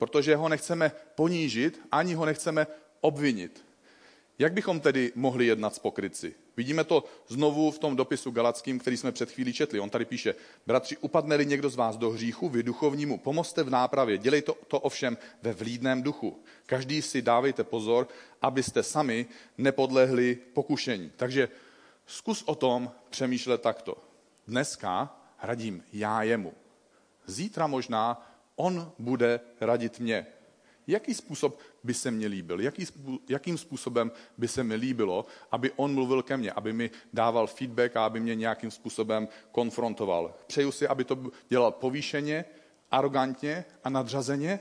Protože 0.00 0.36
ho 0.36 0.48
nechceme 0.48 0.92
ponížit, 1.14 1.80
ani 1.92 2.14
ho 2.14 2.24
nechceme 2.24 2.66
obvinit. 3.00 3.64
Jak 4.38 4.52
bychom 4.52 4.80
tedy 4.80 5.12
mohli 5.14 5.46
jednat 5.46 5.74
s 5.74 5.78
pokryci? 5.78 6.34
Vidíme 6.56 6.84
to 6.84 7.04
znovu 7.28 7.70
v 7.70 7.78
tom 7.78 7.96
dopisu 7.96 8.30
Galackým, 8.30 8.78
který 8.78 8.96
jsme 8.96 9.12
před 9.12 9.30
chvílí 9.30 9.52
četli. 9.52 9.80
On 9.80 9.90
tady 9.90 10.04
píše, 10.04 10.34
bratři, 10.66 10.96
upadne-li 10.96 11.46
někdo 11.46 11.70
z 11.70 11.76
vás 11.76 11.96
do 11.96 12.10
hříchu, 12.10 12.48
vy 12.48 12.62
duchovnímu 12.62 13.18
pomozte 13.18 13.62
v 13.62 13.70
nápravě, 13.70 14.18
dělej 14.18 14.42
to, 14.42 14.56
to 14.68 14.80
ovšem 14.80 15.18
ve 15.42 15.52
vlídném 15.52 16.02
duchu. 16.02 16.42
Každý 16.66 17.02
si 17.02 17.22
dávejte 17.22 17.64
pozor, 17.64 18.08
abyste 18.42 18.82
sami 18.82 19.26
nepodlehli 19.58 20.38
pokušení. 20.52 21.12
Takže 21.16 21.48
Zkus 22.10 22.42
o 22.42 22.54
tom 22.54 22.90
přemýšlet 23.10 23.62
takto. 23.62 23.96
Dneska 24.46 25.16
radím 25.42 25.84
já 25.92 26.22
jemu. 26.22 26.54
Zítra 27.26 27.66
možná 27.66 28.29
on 28.60 28.92
bude 28.98 29.40
radit 29.60 30.00
mě. 30.00 30.26
Jaký 30.86 31.14
způsob 31.14 31.58
by 31.84 31.94
se 31.94 32.10
mně 32.10 32.26
líbil? 32.26 32.60
Jaký, 32.60 32.86
jakým 33.28 33.58
způsobem 33.58 34.12
by 34.38 34.48
se 34.48 34.64
mi 34.64 34.74
líbilo, 34.74 35.26
aby 35.50 35.72
on 35.76 35.94
mluvil 35.94 36.22
ke 36.22 36.36
mně, 36.36 36.52
aby 36.52 36.72
mi 36.72 36.90
dával 37.12 37.46
feedback 37.46 37.96
a 37.96 38.04
aby 38.04 38.20
mě 38.20 38.34
nějakým 38.34 38.70
způsobem 38.70 39.28
konfrontoval? 39.52 40.34
Přeju 40.46 40.72
si, 40.72 40.88
aby 40.88 41.04
to 41.04 41.30
dělal 41.48 41.72
povýšeně, 41.72 42.44
arrogantně 42.90 43.64
a 43.84 43.90
nadřazeně? 43.90 44.60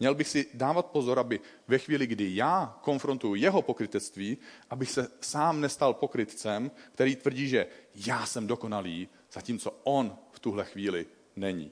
Měl 0.00 0.14
bych 0.14 0.28
si 0.28 0.46
dávat 0.54 0.86
pozor, 0.86 1.18
aby 1.18 1.40
ve 1.68 1.78
chvíli, 1.78 2.06
kdy 2.06 2.36
já 2.36 2.78
konfrontuju 2.82 3.34
jeho 3.34 3.62
pokrytectví, 3.62 4.38
abych 4.70 4.90
se 4.90 5.08
sám 5.20 5.60
nestal 5.60 5.94
pokrytcem, 5.94 6.70
který 6.94 7.16
tvrdí, 7.16 7.48
že 7.48 7.66
já 8.06 8.26
jsem 8.26 8.46
dokonalý, 8.46 9.08
zatímco 9.32 9.74
on 9.84 10.16
v 10.32 10.38
tuhle 10.40 10.64
chvíli 10.64 11.06
není. 11.36 11.70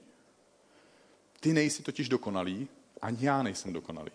Ty 1.39 1.53
nejsi 1.53 1.83
totiž 1.83 2.09
dokonalý, 2.09 2.67
ani 3.01 3.17
já 3.21 3.43
nejsem 3.43 3.73
dokonalý. 3.73 4.11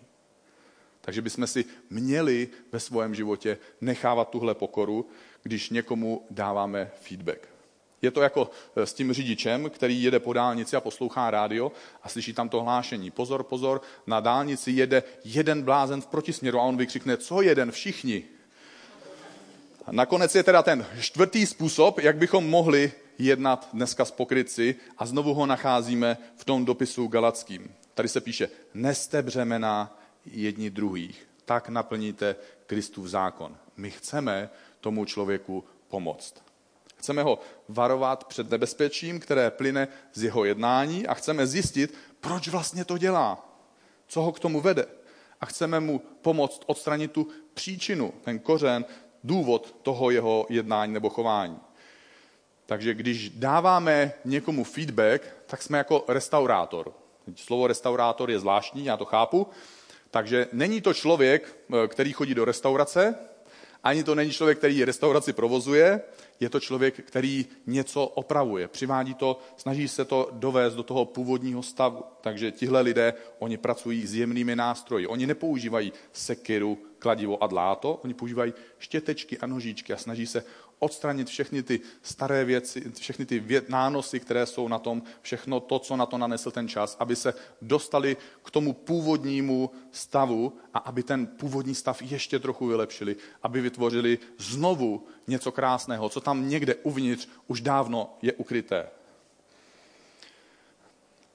Takže 1.01 1.21
bychom 1.21 1.47
si 1.47 1.65
měli 1.89 2.49
ve 2.71 2.79
svém 2.79 3.15
životě 3.15 3.57
nechávat 3.81 4.29
tuhle 4.29 4.55
pokoru, 4.55 5.07
když 5.43 5.69
někomu 5.69 6.25
dáváme 6.29 6.91
feedback. 7.01 7.53
Je 8.01 8.11
to 8.11 8.21
jako 8.21 8.51
eh, 8.75 8.85
s 8.85 8.93
tím 8.93 9.13
řidičem, 9.13 9.69
který 9.69 10.03
jede 10.03 10.19
po 10.19 10.33
dálnici 10.33 10.75
a 10.75 10.81
poslouchá 10.81 11.31
rádio 11.31 11.71
a 12.03 12.09
slyší 12.09 12.33
tam 12.33 12.49
to 12.49 12.61
hlášení. 12.61 13.11
Pozor, 13.11 13.43
pozor, 13.43 13.81
na 14.07 14.19
dálnici 14.19 14.71
jede 14.71 15.03
jeden 15.23 15.61
blázen 15.61 16.01
v 16.01 16.07
protisměru 16.07 16.59
a 16.59 16.63
on 16.63 16.77
vykřikne, 16.77 17.17
co 17.17 17.41
jeden, 17.41 17.71
všichni. 17.71 18.23
A 19.85 19.91
nakonec 19.91 20.35
je 20.35 20.43
teda 20.43 20.63
ten 20.63 20.85
čtvrtý 20.99 21.45
způsob, 21.45 21.99
jak 21.99 22.17
bychom 22.17 22.49
mohli 22.49 22.91
jednat 23.17 23.69
dneska 23.73 24.05
s 24.05 24.11
pokryci 24.11 24.75
a 24.97 25.05
znovu 25.05 25.33
ho 25.33 25.45
nacházíme 25.45 26.17
v 26.35 26.45
tom 26.45 26.65
dopisu 26.65 27.07
galackým. 27.07 27.75
Tady 27.93 28.07
se 28.07 28.21
píše, 28.21 28.49
neste 28.73 29.21
břemena 29.21 29.99
jedni 30.25 30.69
druhých, 30.69 31.27
tak 31.45 31.69
naplníte 31.69 32.35
Kristův 32.65 33.07
zákon. 33.07 33.57
My 33.77 33.91
chceme 33.91 34.49
tomu 34.81 35.05
člověku 35.05 35.63
pomoct. 35.87 36.43
Chceme 36.97 37.23
ho 37.23 37.39
varovat 37.69 38.23
před 38.23 38.49
nebezpečím, 38.49 39.19
které 39.19 39.51
plyne 39.51 39.87
z 40.13 40.23
jeho 40.23 40.45
jednání 40.45 41.07
a 41.07 41.13
chceme 41.13 41.47
zjistit, 41.47 41.93
proč 42.19 42.47
vlastně 42.47 42.85
to 42.85 42.97
dělá, 42.97 43.49
co 44.07 44.21
ho 44.21 44.31
k 44.31 44.39
tomu 44.39 44.61
vede. 44.61 44.85
A 45.41 45.45
chceme 45.45 45.79
mu 45.79 45.99
pomoct 46.21 46.61
odstranit 46.65 47.11
tu 47.11 47.27
příčinu, 47.53 48.13
ten 48.23 48.39
kořen, 48.39 48.85
důvod 49.23 49.75
toho 49.81 50.09
jeho 50.09 50.45
jednání 50.49 50.93
nebo 50.93 51.09
chování. 51.09 51.59
Takže 52.73 52.93
když 52.93 53.29
dáváme 53.29 54.13
někomu 54.25 54.63
feedback, 54.63 55.21
tak 55.45 55.61
jsme 55.61 55.77
jako 55.77 56.05
restaurátor. 56.07 56.93
Slovo 57.35 57.67
restaurátor 57.67 58.31
je 58.31 58.39
zvláštní, 58.39 58.85
já 58.85 58.97
to 58.97 59.05
chápu, 59.05 59.47
Takže 60.11 60.47
není 60.53 60.81
to 60.81 60.93
člověk, 60.93 61.57
eh, 61.69 61.87
který 61.87 62.13
chodí 62.13 62.33
do 62.35 62.45
restaurace, 62.45 63.15
ani 63.83 64.03
to 64.03 64.15
není 64.15 64.31
člověk, 64.31 64.57
který 64.57 64.85
restauraci 64.85 65.33
provozuje, 65.33 66.01
je 66.39 66.49
to 66.49 66.59
člověk, 66.59 67.05
který 67.05 67.45
něco 67.67 68.05
opravuje, 68.05 68.67
přivádí 68.67 69.13
to, 69.13 69.39
snaží 69.57 69.87
se 69.87 70.05
to 70.05 70.29
dovést 70.31 70.75
do 70.75 70.83
toho 70.83 71.05
původního 71.05 71.63
stavu. 71.63 72.03
Takže 72.21 72.51
tihle 72.51 72.81
lidé, 72.81 73.13
oni 73.39 73.57
pracují 73.57 74.07
s 74.07 74.15
jemnými 74.15 74.55
nástroji. 74.55 75.07
Oni 75.07 75.27
nepoužívají 75.27 75.93
sekiru, 76.11 76.77
kladivo 76.99 77.43
a 77.43 77.47
dláto, 77.47 77.99
oni 78.03 78.13
používají 78.13 78.53
štětečky 78.79 79.37
a 79.37 79.47
nožičky 79.47 79.93
a 79.93 79.97
snaží 79.97 80.27
se 80.27 80.43
odstranit 80.83 81.27
všechny 81.27 81.63
ty 81.63 81.79
staré 82.01 82.45
věci, 82.45 82.91
všechny 82.99 83.25
ty 83.25 83.43
nánosy, 83.69 84.19
které 84.19 84.45
jsou 84.45 84.67
na 84.67 84.79
tom, 84.79 85.03
všechno 85.21 85.59
to, 85.59 85.79
co 85.79 85.95
na 85.95 86.05
to 86.05 86.17
nanesl 86.17 86.51
ten 86.51 86.67
čas, 86.67 86.95
aby 86.99 87.15
se 87.15 87.33
dostali 87.61 88.17
k 88.43 88.51
tomu 88.51 88.73
původnímu 88.73 89.71
stavu 89.91 90.53
a 90.73 90.79
aby 90.79 91.03
ten 91.03 91.27
původní 91.27 91.75
stav 91.75 92.01
ještě 92.01 92.39
trochu 92.39 92.67
vylepšili, 92.67 93.15
aby 93.43 93.61
vytvořili 93.61 94.19
znovu 94.37 95.07
něco 95.27 95.51
krásného, 95.51 96.09
co 96.09 96.21
tam 96.21 96.49
někde 96.49 96.75
uvnitř 96.75 97.27
už 97.47 97.61
dávno 97.61 98.17
je 98.21 98.33
ukryté. 98.33 98.87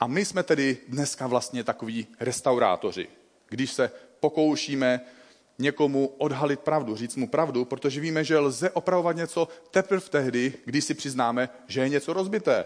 A 0.00 0.06
my 0.06 0.24
jsme 0.24 0.42
tedy 0.42 0.76
dneska 0.88 1.26
vlastně 1.26 1.64
takoví 1.64 2.06
restaurátoři, 2.20 3.08
když 3.48 3.72
se 3.72 3.90
pokoušíme 4.20 5.00
někomu 5.58 6.06
odhalit 6.18 6.60
pravdu, 6.60 6.96
říct 6.96 7.16
mu 7.16 7.28
pravdu, 7.28 7.64
protože 7.64 8.00
víme, 8.00 8.24
že 8.24 8.38
lze 8.38 8.70
opravovat 8.70 9.16
něco 9.16 9.48
teprve 9.70 10.00
tehdy, 10.00 10.52
když 10.64 10.84
si 10.84 10.94
přiznáme, 10.94 11.48
že 11.66 11.80
je 11.80 11.88
něco 11.88 12.12
rozbité. 12.12 12.64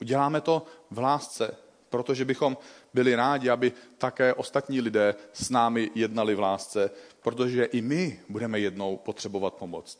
Uděláme 0.00 0.40
to 0.40 0.66
v 0.90 0.98
lásce, 0.98 1.56
protože 1.90 2.24
bychom 2.24 2.56
byli 2.94 3.14
rádi, 3.14 3.50
aby 3.50 3.72
také 3.98 4.34
ostatní 4.34 4.80
lidé 4.80 5.14
s 5.32 5.50
námi 5.50 5.90
jednali 5.94 6.34
v 6.34 6.40
lásce, 6.40 6.90
protože 7.22 7.64
i 7.64 7.80
my 7.80 8.20
budeme 8.28 8.58
jednou 8.58 8.96
potřebovat 8.96 9.54
pomoc. 9.54 9.98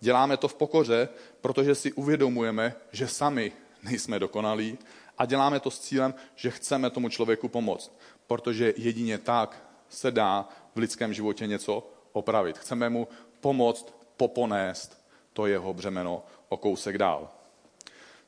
Děláme 0.00 0.36
to 0.36 0.48
v 0.48 0.54
pokoře, 0.54 1.08
protože 1.40 1.74
si 1.74 1.92
uvědomujeme, 1.92 2.74
že 2.92 3.08
sami 3.08 3.52
nejsme 3.82 4.18
dokonalí 4.18 4.78
a 5.18 5.26
děláme 5.26 5.60
to 5.60 5.70
s 5.70 5.80
cílem, 5.80 6.14
že 6.34 6.50
chceme 6.50 6.90
tomu 6.90 7.08
člověku 7.08 7.48
pomoct, 7.48 7.98
protože 8.26 8.74
jedině 8.76 9.18
tak 9.18 9.73
se 9.88 10.10
dá 10.10 10.48
v 10.74 10.78
lidském 10.78 11.14
životě 11.14 11.46
něco 11.46 11.90
opravit. 12.12 12.58
Chceme 12.58 12.90
mu 12.90 13.08
pomoct 13.40 13.94
poponést 14.16 15.04
to 15.32 15.46
jeho 15.46 15.74
břemeno 15.74 16.26
o 16.48 16.56
kousek 16.56 16.98
dál. 16.98 17.30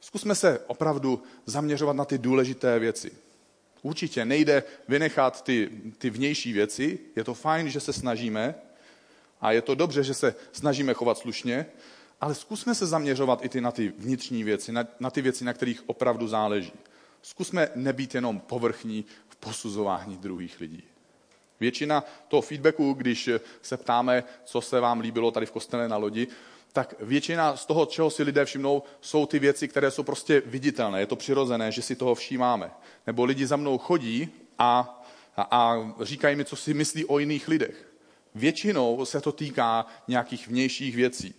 Zkusme 0.00 0.34
se 0.34 0.58
opravdu 0.66 1.22
zaměřovat 1.46 1.96
na 1.96 2.04
ty 2.04 2.18
důležité 2.18 2.78
věci. 2.78 3.12
Určitě 3.82 4.24
nejde 4.24 4.62
vynechat 4.88 5.44
ty, 5.44 5.70
ty 5.98 6.10
vnější 6.10 6.52
věci, 6.52 6.98
je 7.16 7.24
to 7.24 7.34
fajn, 7.34 7.68
že 7.70 7.80
se 7.80 7.92
snažíme 7.92 8.54
a 9.40 9.52
je 9.52 9.62
to 9.62 9.74
dobře, 9.74 10.04
že 10.04 10.14
se 10.14 10.34
snažíme 10.52 10.94
chovat 10.94 11.18
slušně, 11.18 11.66
ale 12.20 12.34
zkusme 12.34 12.74
se 12.74 12.86
zaměřovat 12.86 13.44
i 13.44 13.48
ty 13.48 13.60
na 13.60 13.72
ty 13.72 13.92
vnitřní 13.98 14.44
věci, 14.44 14.72
na, 14.72 14.86
na 15.00 15.10
ty 15.10 15.22
věci, 15.22 15.44
na 15.44 15.52
kterých 15.52 15.88
opravdu 15.88 16.28
záleží. 16.28 16.72
Zkusme 17.22 17.68
nebýt 17.74 18.14
jenom 18.14 18.40
povrchní 18.40 19.04
v 19.28 19.36
posuzování 19.36 20.16
druhých 20.16 20.60
lidí. 20.60 20.82
Většina 21.60 22.04
toho 22.28 22.42
feedbacku, 22.42 22.92
když 22.92 23.30
se 23.62 23.76
ptáme, 23.76 24.24
co 24.44 24.60
se 24.60 24.80
vám 24.80 25.00
líbilo 25.00 25.30
tady 25.30 25.46
v 25.46 25.50
kostele 25.50 25.88
na 25.88 25.96
lodi, 25.96 26.28
tak 26.72 26.94
většina 27.00 27.56
z 27.56 27.66
toho, 27.66 27.86
čeho 27.86 28.10
si 28.10 28.22
lidé 28.22 28.44
všimnou, 28.44 28.82
jsou 29.00 29.26
ty 29.26 29.38
věci, 29.38 29.68
které 29.68 29.90
jsou 29.90 30.02
prostě 30.02 30.42
viditelné. 30.46 31.00
Je 31.00 31.06
to 31.06 31.16
přirozené, 31.16 31.72
že 31.72 31.82
si 31.82 31.96
toho 31.96 32.14
všímáme. 32.14 32.70
Nebo 33.06 33.24
lidi 33.24 33.46
za 33.46 33.56
mnou 33.56 33.78
chodí 33.78 34.28
a, 34.58 35.02
a, 35.36 35.42
a 35.42 35.92
říkají 36.00 36.36
mi, 36.36 36.44
co 36.44 36.56
si 36.56 36.74
myslí 36.74 37.04
o 37.04 37.18
jiných 37.18 37.48
lidech. 37.48 37.88
Většinou 38.34 39.04
se 39.04 39.20
to 39.20 39.32
týká 39.32 39.86
nějakých 40.08 40.48
vnějších 40.48 40.96
věcí. 40.96 41.34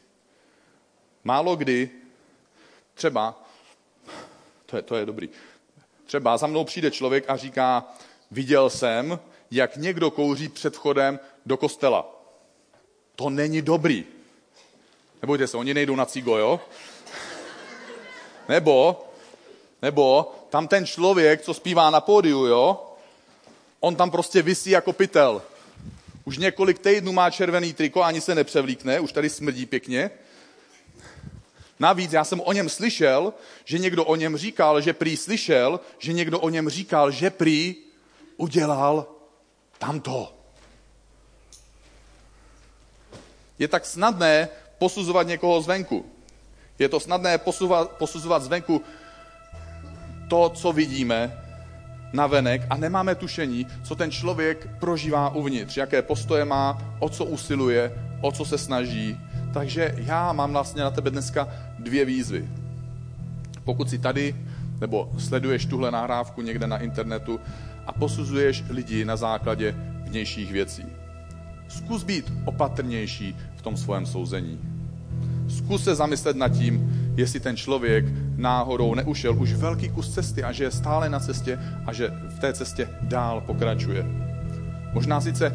Málo 1.23 1.55
kdy, 1.55 1.89
třeba, 2.93 3.43
to 4.65 4.75
je, 4.75 4.81
to 4.81 4.95
je 4.95 5.05
dobrý, 5.05 5.29
třeba 6.05 6.37
za 6.37 6.47
mnou 6.47 6.63
přijde 6.63 6.91
člověk 6.91 7.29
a 7.29 7.37
říká, 7.37 7.85
viděl 8.31 8.69
jsem, 8.69 9.19
jak 9.51 9.75
někdo 9.75 10.11
kouří 10.11 10.49
před 10.49 10.75
vchodem 10.75 11.19
do 11.45 11.57
kostela. 11.57 12.21
To 13.15 13.29
není 13.29 13.61
dobrý. 13.61 14.05
Nebojte 15.21 15.47
se, 15.47 15.57
oni 15.57 15.73
nejdou 15.73 15.95
na 15.95 16.05
cigo, 16.05 16.37
jo? 16.37 16.59
Nebo, 18.49 19.05
nebo 19.81 20.31
tam 20.49 20.67
ten 20.67 20.85
člověk, 20.85 21.41
co 21.41 21.53
zpívá 21.53 21.89
na 21.89 22.01
pódiu, 22.01 22.45
jo? 22.45 22.83
On 23.79 23.95
tam 23.95 24.11
prostě 24.11 24.41
visí 24.41 24.69
jako 24.69 24.93
pytel. 24.93 25.41
Už 26.25 26.37
několik 26.37 26.79
týdnů 26.79 27.11
má 27.11 27.29
červený 27.29 27.73
triko, 27.73 28.03
ani 28.03 28.21
se 28.21 28.35
nepřevlíkne, 28.35 28.99
už 28.99 29.11
tady 29.11 29.29
smrdí 29.29 29.65
pěkně. 29.65 30.11
Navíc 31.79 32.13
já 32.13 32.23
jsem 32.23 32.41
o 32.41 32.53
něm 32.53 32.69
slyšel, 32.69 33.33
že 33.65 33.77
někdo 33.77 34.05
o 34.05 34.15
něm 34.15 34.37
říkal, 34.37 34.81
že 34.81 34.93
prý 34.93 35.17
slyšel, 35.17 35.79
že 35.99 36.13
někdo 36.13 36.39
o 36.39 36.49
něm 36.49 36.69
říkal, 36.69 37.11
že 37.11 37.29
prý 37.29 37.75
udělal 38.37 39.16
tamto. 39.77 40.33
Je 43.59 43.67
tak 43.67 43.85
snadné 43.85 44.49
posuzovat 44.77 45.27
někoho 45.27 45.61
zvenku. 45.61 46.05
Je 46.79 46.89
to 46.89 46.99
snadné 46.99 47.37
posuzovat, 47.37 47.91
posuzovat 47.91 48.43
zvenku 48.43 48.81
to, 50.29 50.49
co 50.49 50.71
vidíme 50.71 51.43
na 52.13 52.27
venek 52.27 52.61
a 52.69 52.77
nemáme 52.77 53.15
tušení, 53.15 53.67
co 53.83 53.95
ten 53.95 54.11
člověk 54.11 54.67
prožívá 54.79 55.29
uvnitř, 55.29 55.77
jaké 55.77 56.01
postoje 56.01 56.45
má, 56.45 56.77
o 56.99 57.09
co 57.09 57.25
usiluje, 57.25 57.93
o 58.21 58.31
co 58.31 58.45
se 58.45 58.57
snaží. 58.57 59.17
Takže 59.53 59.95
já 59.97 60.33
mám 60.33 60.51
vlastně 60.51 60.81
na 60.81 60.91
tebe 60.91 61.09
dneska 61.09 61.47
dvě 61.79 62.05
výzvy. 62.05 62.49
Pokud 63.63 63.89
si 63.89 63.99
tady 63.99 64.35
nebo 64.81 65.09
sleduješ 65.17 65.65
tuhle 65.65 65.91
nahrávku 65.91 66.41
někde 66.41 66.67
na 66.67 66.77
internetu 66.77 67.39
a 67.87 67.91
posuzuješ 67.91 68.63
lidi 68.69 69.05
na 69.05 69.15
základě 69.15 69.75
vnějších 70.03 70.51
věcí. 70.51 70.83
Zkus 71.67 72.03
být 72.03 72.33
opatrnější 72.45 73.35
v 73.55 73.61
tom 73.61 73.77
svém 73.77 74.05
souzení. 74.05 74.59
Zkus 75.47 75.83
se 75.83 75.95
zamyslet 75.95 76.37
nad 76.37 76.49
tím, 76.49 76.93
jestli 77.17 77.39
ten 77.39 77.57
člověk 77.57 78.05
náhodou 78.35 78.95
neušel 78.95 79.35
už 79.39 79.53
velký 79.53 79.89
kus 79.89 80.13
cesty 80.13 80.43
a 80.43 80.51
že 80.51 80.63
je 80.63 80.71
stále 80.71 81.09
na 81.09 81.19
cestě 81.19 81.59
a 81.85 81.93
že 81.93 82.11
v 82.29 82.39
té 82.39 82.53
cestě 82.53 82.89
dál 83.01 83.41
pokračuje. 83.41 84.05
Možná 84.93 85.21
sice 85.21 85.53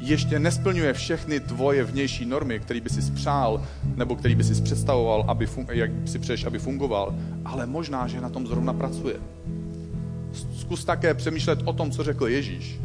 ještě 0.00 0.38
nesplňuje 0.38 0.92
všechny 0.92 1.40
tvoje 1.40 1.84
vnější 1.84 2.26
normy, 2.26 2.60
které 2.60 2.80
by 2.80 2.90
si 2.90 3.02
spřál, 3.02 3.62
nebo 3.96 4.16
který 4.16 4.34
by 4.34 4.44
si 4.44 4.62
představoval, 4.62 5.24
aby 5.28 5.46
fun- 5.46 5.66
jak 5.70 5.90
si 6.04 6.18
přeješ, 6.18 6.44
aby 6.44 6.58
fungoval, 6.58 7.14
ale 7.44 7.66
možná, 7.66 8.06
že 8.06 8.20
na 8.20 8.28
tom 8.28 8.46
zrovna 8.46 8.72
pracuje. 8.72 9.16
Zkus 10.36 10.84
také 10.84 11.14
přemýšlet 11.14 11.58
o 11.64 11.72
tom, 11.72 11.90
co 11.90 12.04
řekl 12.04 12.28
Ježíš. 12.28 12.80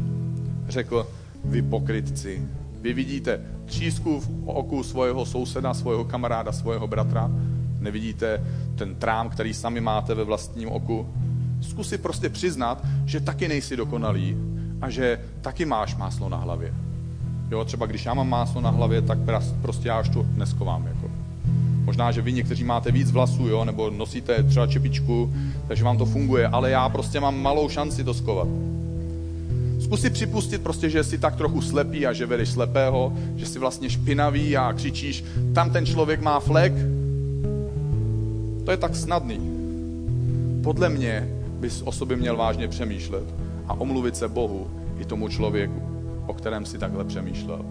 Řekl, 0.68 1.06
vy 1.44 1.62
pokrytci, 1.62 2.42
vy 2.80 2.92
vidíte 2.92 3.40
třísku 3.64 4.20
v 4.20 4.28
oku 4.44 4.82
svého 4.82 5.26
souseda, 5.26 5.74
svého 5.74 6.04
kamaráda, 6.04 6.52
svého 6.52 6.86
bratra, 6.86 7.30
nevidíte 7.80 8.44
ten 8.74 8.94
trám, 8.94 9.30
který 9.30 9.54
sami 9.54 9.80
máte 9.80 10.14
ve 10.14 10.24
vlastním 10.24 10.68
oku. 10.68 11.08
Zkus 11.60 11.88
si 11.88 11.98
prostě 11.98 12.28
přiznat, 12.28 12.86
že 13.06 13.20
taky 13.20 13.48
nejsi 13.48 13.76
dokonalý 13.76 14.36
a 14.80 14.90
že 14.90 15.20
taky 15.40 15.64
máš 15.64 15.96
máslo 15.96 16.28
na 16.28 16.36
hlavě. 16.36 16.74
Jo, 17.50 17.64
třeba 17.64 17.86
když 17.86 18.04
já 18.04 18.14
mám 18.14 18.28
máslo 18.28 18.60
na 18.60 18.70
hlavě, 18.70 19.02
tak 19.02 19.18
prostě 19.62 19.88
já 19.88 20.00
už 20.00 20.08
to 20.08 20.26
neskovám. 20.34 20.86
Jako. 20.86 21.21
Možná, 21.84 22.12
že 22.12 22.22
vy 22.22 22.32
někteří 22.32 22.64
máte 22.64 22.90
víc 22.90 23.10
vlasů, 23.10 23.48
jo, 23.48 23.64
nebo 23.64 23.90
nosíte 23.90 24.42
třeba 24.42 24.66
čepičku, 24.66 25.32
takže 25.68 25.84
vám 25.84 25.98
to 25.98 26.06
funguje, 26.06 26.48
ale 26.48 26.70
já 26.70 26.88
prostě 26.88 27.20
mám 27.20 27.42
malou 27.42 27.68
šanci 27.68 28.04
to 28.04 28.14
skovat. 28.14 28.48
Zkus 29.80 30.00
si 30.00 30.10
připustit 30.10 30.62
prostě, 30.62 30.90
že 30.90 31.04
jsi 31.04 31.18
tak 31.18 31.36
trochu 31.36 31.60
slepý 31.60 32.06
a 32.06 32.12
že 32.12 32.26
vedeš 32.26 32.48
slepého, 32.48 33.12
že 33.36 33.46
jsi 33.46 33.58
vlastně 33.58 33.90
špinavý 33.90 34.56
a 34.56 34.72
křičíš, 34.72 35.24
tam 35.54 35.70
ten 35.70 35.86
člověk 35.86 36.20
má 36.20 36.40
flek. 36.40 36.72
To 38.64 38.70
je 38.70 38.76
tak 38.76 38.96
snadný. 38.96 39.40
Podle 40.62 40.88
mě 40.88 41.28
bys 41.60 41.82
o 41.82 41.92
sobě 41.92 42.16
měl 42.16 42.36
vážně 42.36 42.68
přemýšlet 42.68 43.24
a 43.68 43.74
omluvit 43.74 44.16
se 44.16 44.28
Bohu 44.28 44.66
i 45.00 45.04
tomu 45.04 45.28
člověku 45.28 45.92
o 46.26 46.34
kterém 46.34 46.66
si 46.66 46.78
takhle 46.78 47.04
přemýšlel. 47.04 47.64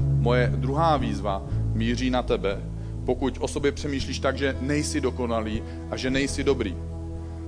Moje 0.00 0.52
druhá 0.56 0.96
výzva 0.96 1.42
míří 1.74 2.10
na 2.10 2.22
tebe, 2.22 2.60
pokud 3.04 3.38
o 3.40 3.48
sobě 3.48 3.72
přemýšlíš 3.72 4.18
tak, 4.18 4.38
že 4.38 4.56
nejsi 4.60 5.00
dokonalý 5.00 5.62
a 5.90 5.96
že 5.96 6.10
nejsi 6.10 6.44
dobrý. 6.44 6.76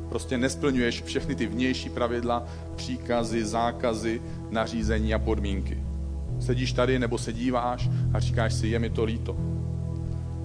Prostě 0.08 0.38
nesplňuješ 0.38 1.02
všechny 1.02 1.34
ty 1.34 1.46
vnější 1.46 1.90
pravidla, 1.90 2.46
příkazy, 2.76 3.44
zákazy, 3.44 4.22
nařízení 4.50 5.14
a 5.14 5.18
podmínky. 5.18 5.78
Sedíš 6.40 6.72
tady 6.72 6.98
nebo 6.98 7.18
se 7.18 7.32
díváš 7.32 7.90
a 8.12 8.20
říkáš 8.20 8.54
si, 8.54 8.68
je 8.68 8.78
mi 8.78 8.90
to 8.90 9.04
líto. 9.04 9.36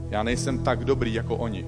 Já 0.09 0.23
nejsem 0.23 0.59
tak 0.59 0.85
dobrý 0.85 1.13
jako 1.13 1.35
oni. 1.35 1.65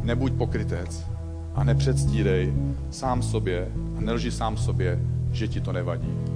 Nebuď 0.00 0.32
pokrytec 0.32 1.06
a 1.54 1.64
nepředstírej 1.64 2.52
sám 2.90 3.22
sobě 3.22 3.68
a 3.98 4.00
nelži 4.00 4.30
sám 4.30 4.56
sobě, 4.56 5.00
že 5.32 5.48
ti 5.48 5.60
to 5.60 5.72
nevadí. 5.72 6.35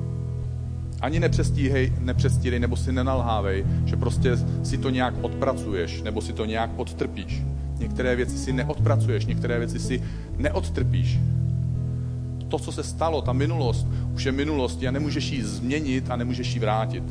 Ani 1.01 1.21
nepřestíhej, 1.21 1.93
nepřestírej 2.01 2.61
nebo 2.61 2.77
si 2.77 2.93
nenalhávej, 2.93 3.65
že 3.85 3.97
prostě 3.97 4.39
si 4.63 4.79
to 4.79 4.91
nějak 4.91 5.15
odpracuješ 5.21 6.03
nebo 6.03 6.21
si 6.21 6.33
to 6.33 6.45
nějak 6.45 6.71
odtrpíš. 6.77 7.43
Některé 7.79 8.17
věci 8.17 8.39
si 8.39 8.53
neodpracuješ, 8.53 9.27
některé 9.27 9.59
věci 9.59 9.79
si 9.79 10.03
neodtrpíš. 10.37 11.19
To, 12.49 12.59
co 12.59 12.73
se 12.73 12.83
stalo, 12.83 13.23
ta 13.23 13.33
minulost, 13.33 13.87
už 14.15 14.25
je 14.25 14.33
minulost 14.33 14.83
a 14.89 14.91
nemůžeš 14.91 15.31
ji 15.31 15.45
změnit 15.45 16.11
a 16.11 16.17
nemůžeš 16.17 16.55
ji 16.55 16.61
vrátit. 16.61 17.05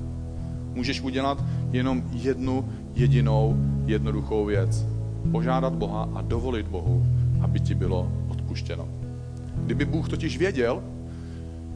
Můžeš 0.74 1.02
udělat 1.02 1.44
jenom 1.72 2.04
jednu 2.12 2.70
jedinou 2.96 3.58
jednoduchou 3.86 4.46
věc. 4.46 4.86
Požádat 5.32 5.74
Boha 5.74 6.10
a 6.16 6.22
dovolit 6.22 6.68
Bohu, 6.68 7.06
aby 7.42 7.60
ti 7.60 7.76
bylo 7.76 8.12
odpuštěno. 8.30 8.88
Kdyby 9.56 9.86
Bůh 9.86 10.10
totiž 10.10 10.38
věděl, 10.38 10.84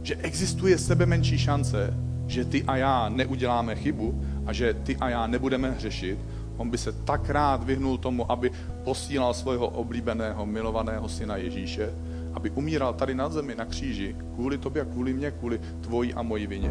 že 0.04 0.16
existuje 0.16 0.78
sebe 0.78 1.06
menší 1.06 1.38
šance, 1.38 1.94
že 2.28 2.46
ty 2.46 2.64
a 2.64 2.78
já 2.78 3.10
neuděláme 3.10 3.76
chybu 3.76 4.24
a 4.46 4.54
že 4.54 4.74
ty 4.74 4.98
a 4.98 5.10
já 5.10 5.28
nebudeme 5.28 5.72
hřešit, 5.72 6.20
on 6.58 6.70
by 6.70 6.78
se 6.78 6.92
tak 6.92 7.30
rád 7.30 7.64
vyhnul 7.64 7.98
tomu, 7.98 8.32
aby 8.32 8.52
posílal 8.84 9.34
svého 9.34 9.68
oblíbeného, 9.68 10.46
milovaného 10.46 11.10
syna 11.10 11.38
Ježíše, 11.38 11.90
aby 12.34 12.50
umíral 12.50 12.94
tady 12.94 13.16
na 13.16 13.30
zemi, 13.30 13.56
na 13.56 13.66
kříži, 13.66 14.16
kvůli 14.36 14.58
tobě, 14.58 14.86
kvůli 14.86 15.14
mě, 15.14 15.32
kvůli 15.32 15.60
tvojí 15.82 16.14
a 16.14 16.22
mojí 16.22 16.48
vině. 16.48 16.70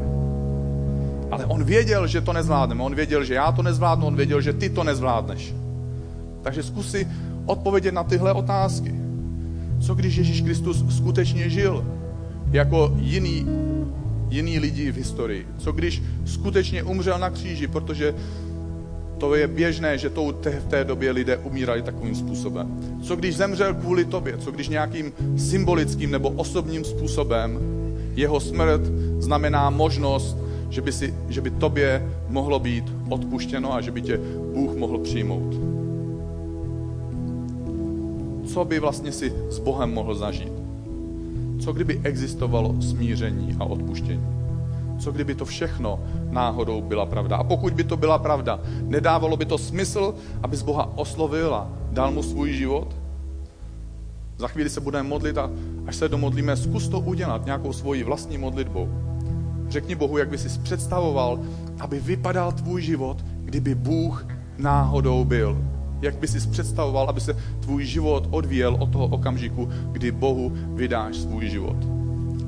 Ale 1.31 1.47
on 1.47 1.65
věděl, 1.65 2.07
že 2.07 2.21
to 2.21 2.33
nezvládneme. 2.33 2.83
On 2.83 2.95
věděl, 2.95 3.25
že 3.25 3.35
já 3.35 3.53
to 3.53 3.63
nezvládnu, 3.63 4.07
on 4.07 4.17
věděl, 4.17 4.41
že 4.41 4.53
ty 4.53 4.71
to 4.71 4.85
nezvládneš. 4.85 5.55
Takže 6.43 6.63
zkusy 6.63 7.09
odpovědět 7.47 7.93
na 7.93 8.05
tyhle 8.05 8.33
otázky. 8.33 8.95
Co 9.81 9.95
když 9.95 10.17
Ježíš 10.17 10.41
Kristus 10.41 10.85
skutečně 10.97 11.51
žil 11.51 11.85
jako 12.53 12.93
jiný, 12.97 13.47
jiný 14.29 14.59
lidi 14.59 14.93
v 14.93 14.97
historii? 14.97 15.47
Co 15.59 15.73
když 15.73 16.03
skutečně 16.25 16.83
umřel 16.83 17.19
na 17.19 17.31
kříži, 17.31 17.69
protože 17.69 18.15
to 19.19 19.35
je 19.35 19.47
běžné, 19.49 19.99
že 19.99 20.11
to 20.11 20.35
v 20.61 20.67
té 20.69 20.85
době 20.85 21.11
lidé 21.11 21.37
umírali 21.37 21.83
takovým 21.83 22.15
způsobem. 22.15 22.81
Co 23.03 23.17
když 23.17 23.37
zemřel 23.37 23.75
kvůli 23.75 24.05
tobě? 24.05 24.39
Co 24.39 24.51
když 24.51 24.69
nějakým 24.69 25.13
symbolickým 25.37 26.11
nebo 26.11 26.29
osobním 26.29 26.85
způsobem 26.85 27.59
jeho 28.15 28.41
smrt 28.41 28.81
znamená 29.19 29.71
možnost, 29.71 30.37
že 30.71 30.81
by, 30.81 30.93
si, 30.93 31.15
že 31.29 31.41
by 31.41 31.51
tobě 31.51 32.09
mohlo 32.29 32.59
být 32.59 32.85
odpuštěno 33.09 33.75
a 33.75 33.81
že 33.81 33.91
by 33.91 34.03
tě 34.03 34.21
Bůh 34.55 34.77
mohl 34.77 34.99
přijmout? 34.99 35.55
Co 38.47 38.65
by 38.65 38.79
vlastně 38.79 39.13
si 39.13 39.33
s 39.51 39.59
Bohem 39.59 39.95
mohl 39.95 40.15
zažít? 40.15 40.62
Co 41.63 41.73
kdyby 41.73 42.01
existovalo 42.05 42.83
smíření 42.83 43.57
a 43.61 43.65
odpuštění? 43.65 44.27
Co 44.99 45.13
kdyby 45.13 45.35
to 45.35 45.45
všechno 45.45 46.01
náhodou 46.31 46.81
byla 46.81 47.07
pravda? 47.07 47.37
A 47.37 47.45
pokud 47.45 47.73
by 47.73 47.85
to 47.85 47.97
byla 47.97 48.19
pravda, 48.19 48.61
nedávalo 48.83 49.37
by 49.37 49.45
to 49.45 49.59
smysl, 49.59 50.15
aby 50.43 50.57
z 50.57 50.63
Boha 50.63 50.99
oslovil 50.99 51.55
a 51.55 51.71
dal 51.91 52.11
mu 52.11 52.23
svůj 52.23 52.53
život? 52.53 52.97
Za 54.39 54.49
chvíli 54.49 54.71
se 54.71 54.81
budeme 54.81 55.09
modlit 55.09 55.39
a 55.39 55.51
až 55.87 55.97
se 55.97 56.09
domodlíme, 56.09 56.57
zkus 56.57 56.89
to 56.89 57.01
udělat 57.01 57.45
nějakou 57.45 57.73
svoji 57.73 58.03
vlastní 58.03 58.39
modlitbou. 58.39 58.89
Řekni 59.69 59.95
Bohu, 59.95 60.19
jak 60.19 60.29
by 60.29 60.39
si 60.39 60.59
představoval, 60.59 61.39
aby 61.81 62.01
vypadal 62.01 62.53
tvůj 62.53 62.83
život, 62.83 63.25
kdyby 63.45 63.75
Bůh 63.75 64.27
náhodou 64.59 65.25
byl. 65.25 65.72
Jak 66.03 66.17
by 66.17 66.29
si 66.29 66.49
představoval, 66.49 67.09
aby 67.09 67.21
se 67.21 67.37
tvůj 67.61 67.85
život 67.85 68.29
odvíjel 68.31 68.77
od 68.81 68.93
toho 68.93 69.07
okamžiku, 69.07 69.69
kdy 69.93 70.13
Bohu 70.13 70.53
vydáš 70.75 71.17
svůj 71.17 71.49
život. 71.49 71.77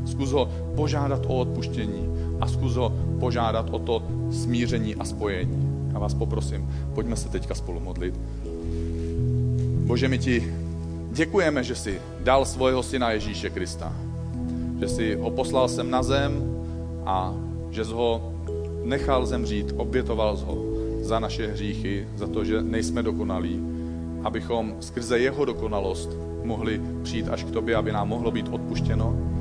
Zkus 0.06 0.32
ho 0.32 0.50
požádat 0.76 1.26
o 1.26 1.36
odpuštění 1.36 2.08
a 2.40 2.46
zkus 2.46 2.76
ho 2.76 2.92
požádat 3.20 3.66
o 3.70 3.78
to 3.78 4.02
smíření 4.30 4.94
a 4.94 5.04
spojení. 5.04 5.90
A 5.94 5.98
vás 5.98 6.14
poprosím, 6.14 6.70
pojďme 6.94 7.16
se 7.16 7.28
teďka 7.28 7.54
spolu 7.54 7.80
modlit. 7.80 8.20
Bože, 9.86 10.08
my 10.08 10.18
ti 10.18 10.54
děkujeme, 11.12 11.64
že 11.64 11.74
jsi 11.74 12.00
dal 12.20 12.44
svého 12.44 12.82
syna 12.82 13.10
Ježíše 13.10 13.50
Krista. 13.50 13.92
Že 14.80 14.88
jsi 14.88 15.14
ho 15.14 15.30
poslal 15.30 15.68
sem 15.68 15.90
na 15.90 16.02
zem 16.02 16.42
a 17.06 17.34
že 17.70 17.84
jsi 17.84 17.92
ho 17.92 18.32
nechal 18.84 19.26
zemřít, 19.26 19.74
obětoval 19.76 20.36
ho 20.36 20.73
za 21.04 21.18
naše 21.18 21.46
hříchy, 21.46 22.08
za 22.16 22.26
to, 22.26 22.44
že 22.44 22.62
nejsme 22.62 23.02
dokonalí, 23.02 23.60
abychom 24.22 24.76
skrze 24.80 25.18
jeho 25.18 25.44
dokonalost 25.44 26.16
mohli 26.44 26.80
přijít 27.02 27.28
až 27.28 27.44
k 27.44 27.50
tobě, 27.50 27.76
aby 27.76 27.92
nám 27.92 28.08
mohlo 28.08 28.30
být 28.30 28.48
odpuštěno 28.50 29.34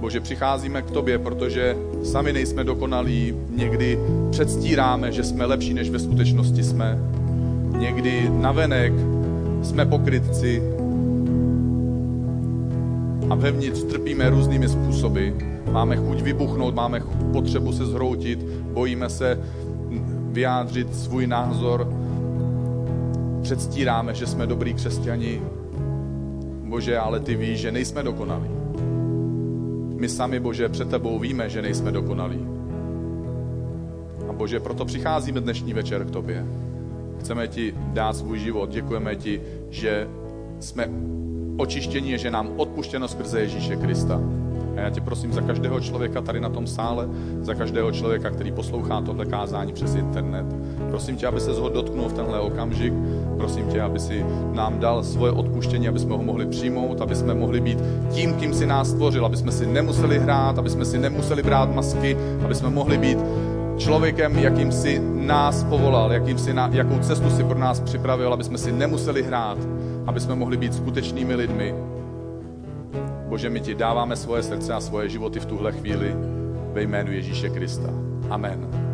Bože, 0.00 0.20
přicházíme 0.20 0.82
k 0.82 0.90
tobě, 0.90 1.18
protože 1.18 1.76
sami 2.02 2.32
nejsme 2.32 2.64
dokonalí, 2.64 3.34
někdy 3.50 3.98
předstíráme, 4.30 5.12
že 5.12 5.24
jsme 5.24 5.44
lepší, 5.44 5.74
než 5.74 5.90
ve 5.90 5.98
skutečnosti 5.98 6.64
jsme. 6.64 6.98
Někdy 7.78 8.30
navenek 8.30 8.92
jsme 9.62 9.86
pokrytci 9.86 10.62
a 13.30 13.34
vevnitř 13.34 13.82
trpíme 13.82 14.30
různými 14.30 14.68
způsoby. 14.68 15.28
Máme 15.72 15.96
chuť 15.96 16.22
vybuchnout, 16.22 16.74
máme 16.74 17.02
potřebu 17.32 17.72
se 17.72 17.86
zhroutit, 17.86 18.38
bojíme 18.72 19.10
se 19.10 19.38
vyjádřit 20.38 20.94
svůj 20.94 21.26
názor, 21.26 21.92
předstíráme, 23.42 24.14
že 24.14 24.26
jsme 24.26 24.46
dobrý 24.46 24.74
křesťani. 24.74 25.42
Bože, 26.64 26.98
ale 26.98 27.20
ty 27.20 27.36
víš, 27.36 27.60
že 27.60 27.72
nejsme 27.72 28.02
dokonalí. 28.02 28.50
My 29.98 30.08
sami, 30.08 30.40
Bože, 30.40 30.68
před 30.68 30.90
tebou 30.90 31.18
víme, 31.18 31.50
že 31.50 31.62
nejsme 31.62 31.92
dokonalí. 31.92 32.46
A 34.28 34.32
Bože, 34.32 34.60
proto 34.60 34.84
přicházíme 34.84 35.40
dnešní 35.40 35.74
večer 35.74 36.04
k 36.04 36.10
tobě. 36.10 36.46
Chceme 37.20 37.48
ti 37.48 37.74
dát 37.92 38.16
svůj 38.16 38.38
život. 38.38 38.70
Děkujeme 38.70 39.16
ti, 39.16 39.42
že 39.70 40.06
jsme 40.60 40.88
očištění, 41.56 42.18
že 42.18 42.30
nám 42.30 42.52
odpuštěno 42.56 43.08
skrze 43.08 43.40
Ježíše 43.40 43.76
Krista. 43.76 44.37
A 44.78 44.80
já 44.80 44.90
tě 44.90 45.00
prosím 45.00 45.32
za 45.32 45.40
každého 45.40 45.80
člověka 45.80 46.20
tady 46.20 46.40
na 46.40 46.48
tom 46.48 46.66
sále, 46.66 47.08
za 47.40 47.54
každého 47.54 47.92
člověka, 47.92 48.30
který 48.30 48.52
poslouchá 48.52 49.00
tohle 49.00 49.26
kázání 49.26 49.72
přes 49.72 49.94
internet. 49.94 50.46
Prosím 50.90 51.16
tě, 51.16 51.26
aby 51.26 51.40
se 51.40 51.52
ho 51.52 51.68
dotknul 51.68 52.08
v 52.08 52.12
tenhle 52.12 52.40
okamžik. 52.40 52.92
Prosím 53.36 53.68
tě, 53.68 53.82
aby 53.82 53.98
si 53.98 54.24
nám 54.52 54.78
dal 54.78 55.02
svoje 55.02 55.32
odpuštění, 55.32 55.88
aby 55.88 55.98
jsme 55.98 56.16
ho 56.16 56.22
mohli 56.22 56.46
přijmout, 56.46 57.00
aby 57.00 57.14
jsme 57.14 57.34
mohli 57.34 57.60
být 57.60 57.78
tím, 58.10 58.34
kým 58.34 58.54
si 58.54 58.66
nás 58.66 58.90
stvořil, 58.90 59.26
aby 59.26 59.36
jsme 59.36 59.52
si 59.52 59.66
nemuseli 59.66 60.18
hrát, 60.18 60.58
aby 60.58 60.70
jsme 60.70 60.84
si 60.84 60.98
nemuseli 60.98 61.42
brát 61.42 61.74
masky, 61.74 62.16
aby 62.44 62.54
jsme 62.54 62.70
mohli 62.70 62.98
být 62.98 63.18
člověkem, 63.76 64.38
jakým 64.38 64.72
si 64.72 65.02
nás 65.14 65.64
povolal, 65.64 66.12
jakým 66.12 66.38
si 66.38 66.54
na, 66.54 66.70
jakou 66.72 66.98
cestu 66.98 67.30
si 67.30 67.44
pro 67.44 67.58
nás 67.58 67.80
připravil, 67.80 68.32
aby 68.32 68.44
jsme 68.44 68.58
si 68.58 68.72
nemuseli 68.72 69.22
hrát, 69.22 69.58
aby 70.06 70.20
jsme 70.20 70.34
mohli 70.34 70.56
být 70.56 70.74
skutečnými 70.74 71.34
lidmi, 71.34 71.74
Bože, 73.38 73.54
my 73.54 73.60
ti 73.62 73.70
dáváme 73.70 74.18
svoje 74.18 74.50
srdce 74.50 74.74
a 74.74 74.82
svoje 74.82 75.14
životy 75.14 75.38
v 75.38 75.46
tuhle 75.46 75.70
chvíli 75.72 76.10
ve 76.74 76.82
jménu 76.82 77.12
Ježíše 77.12 77.48
Krista. 77.54 77.86
Amen. 78.30 78.87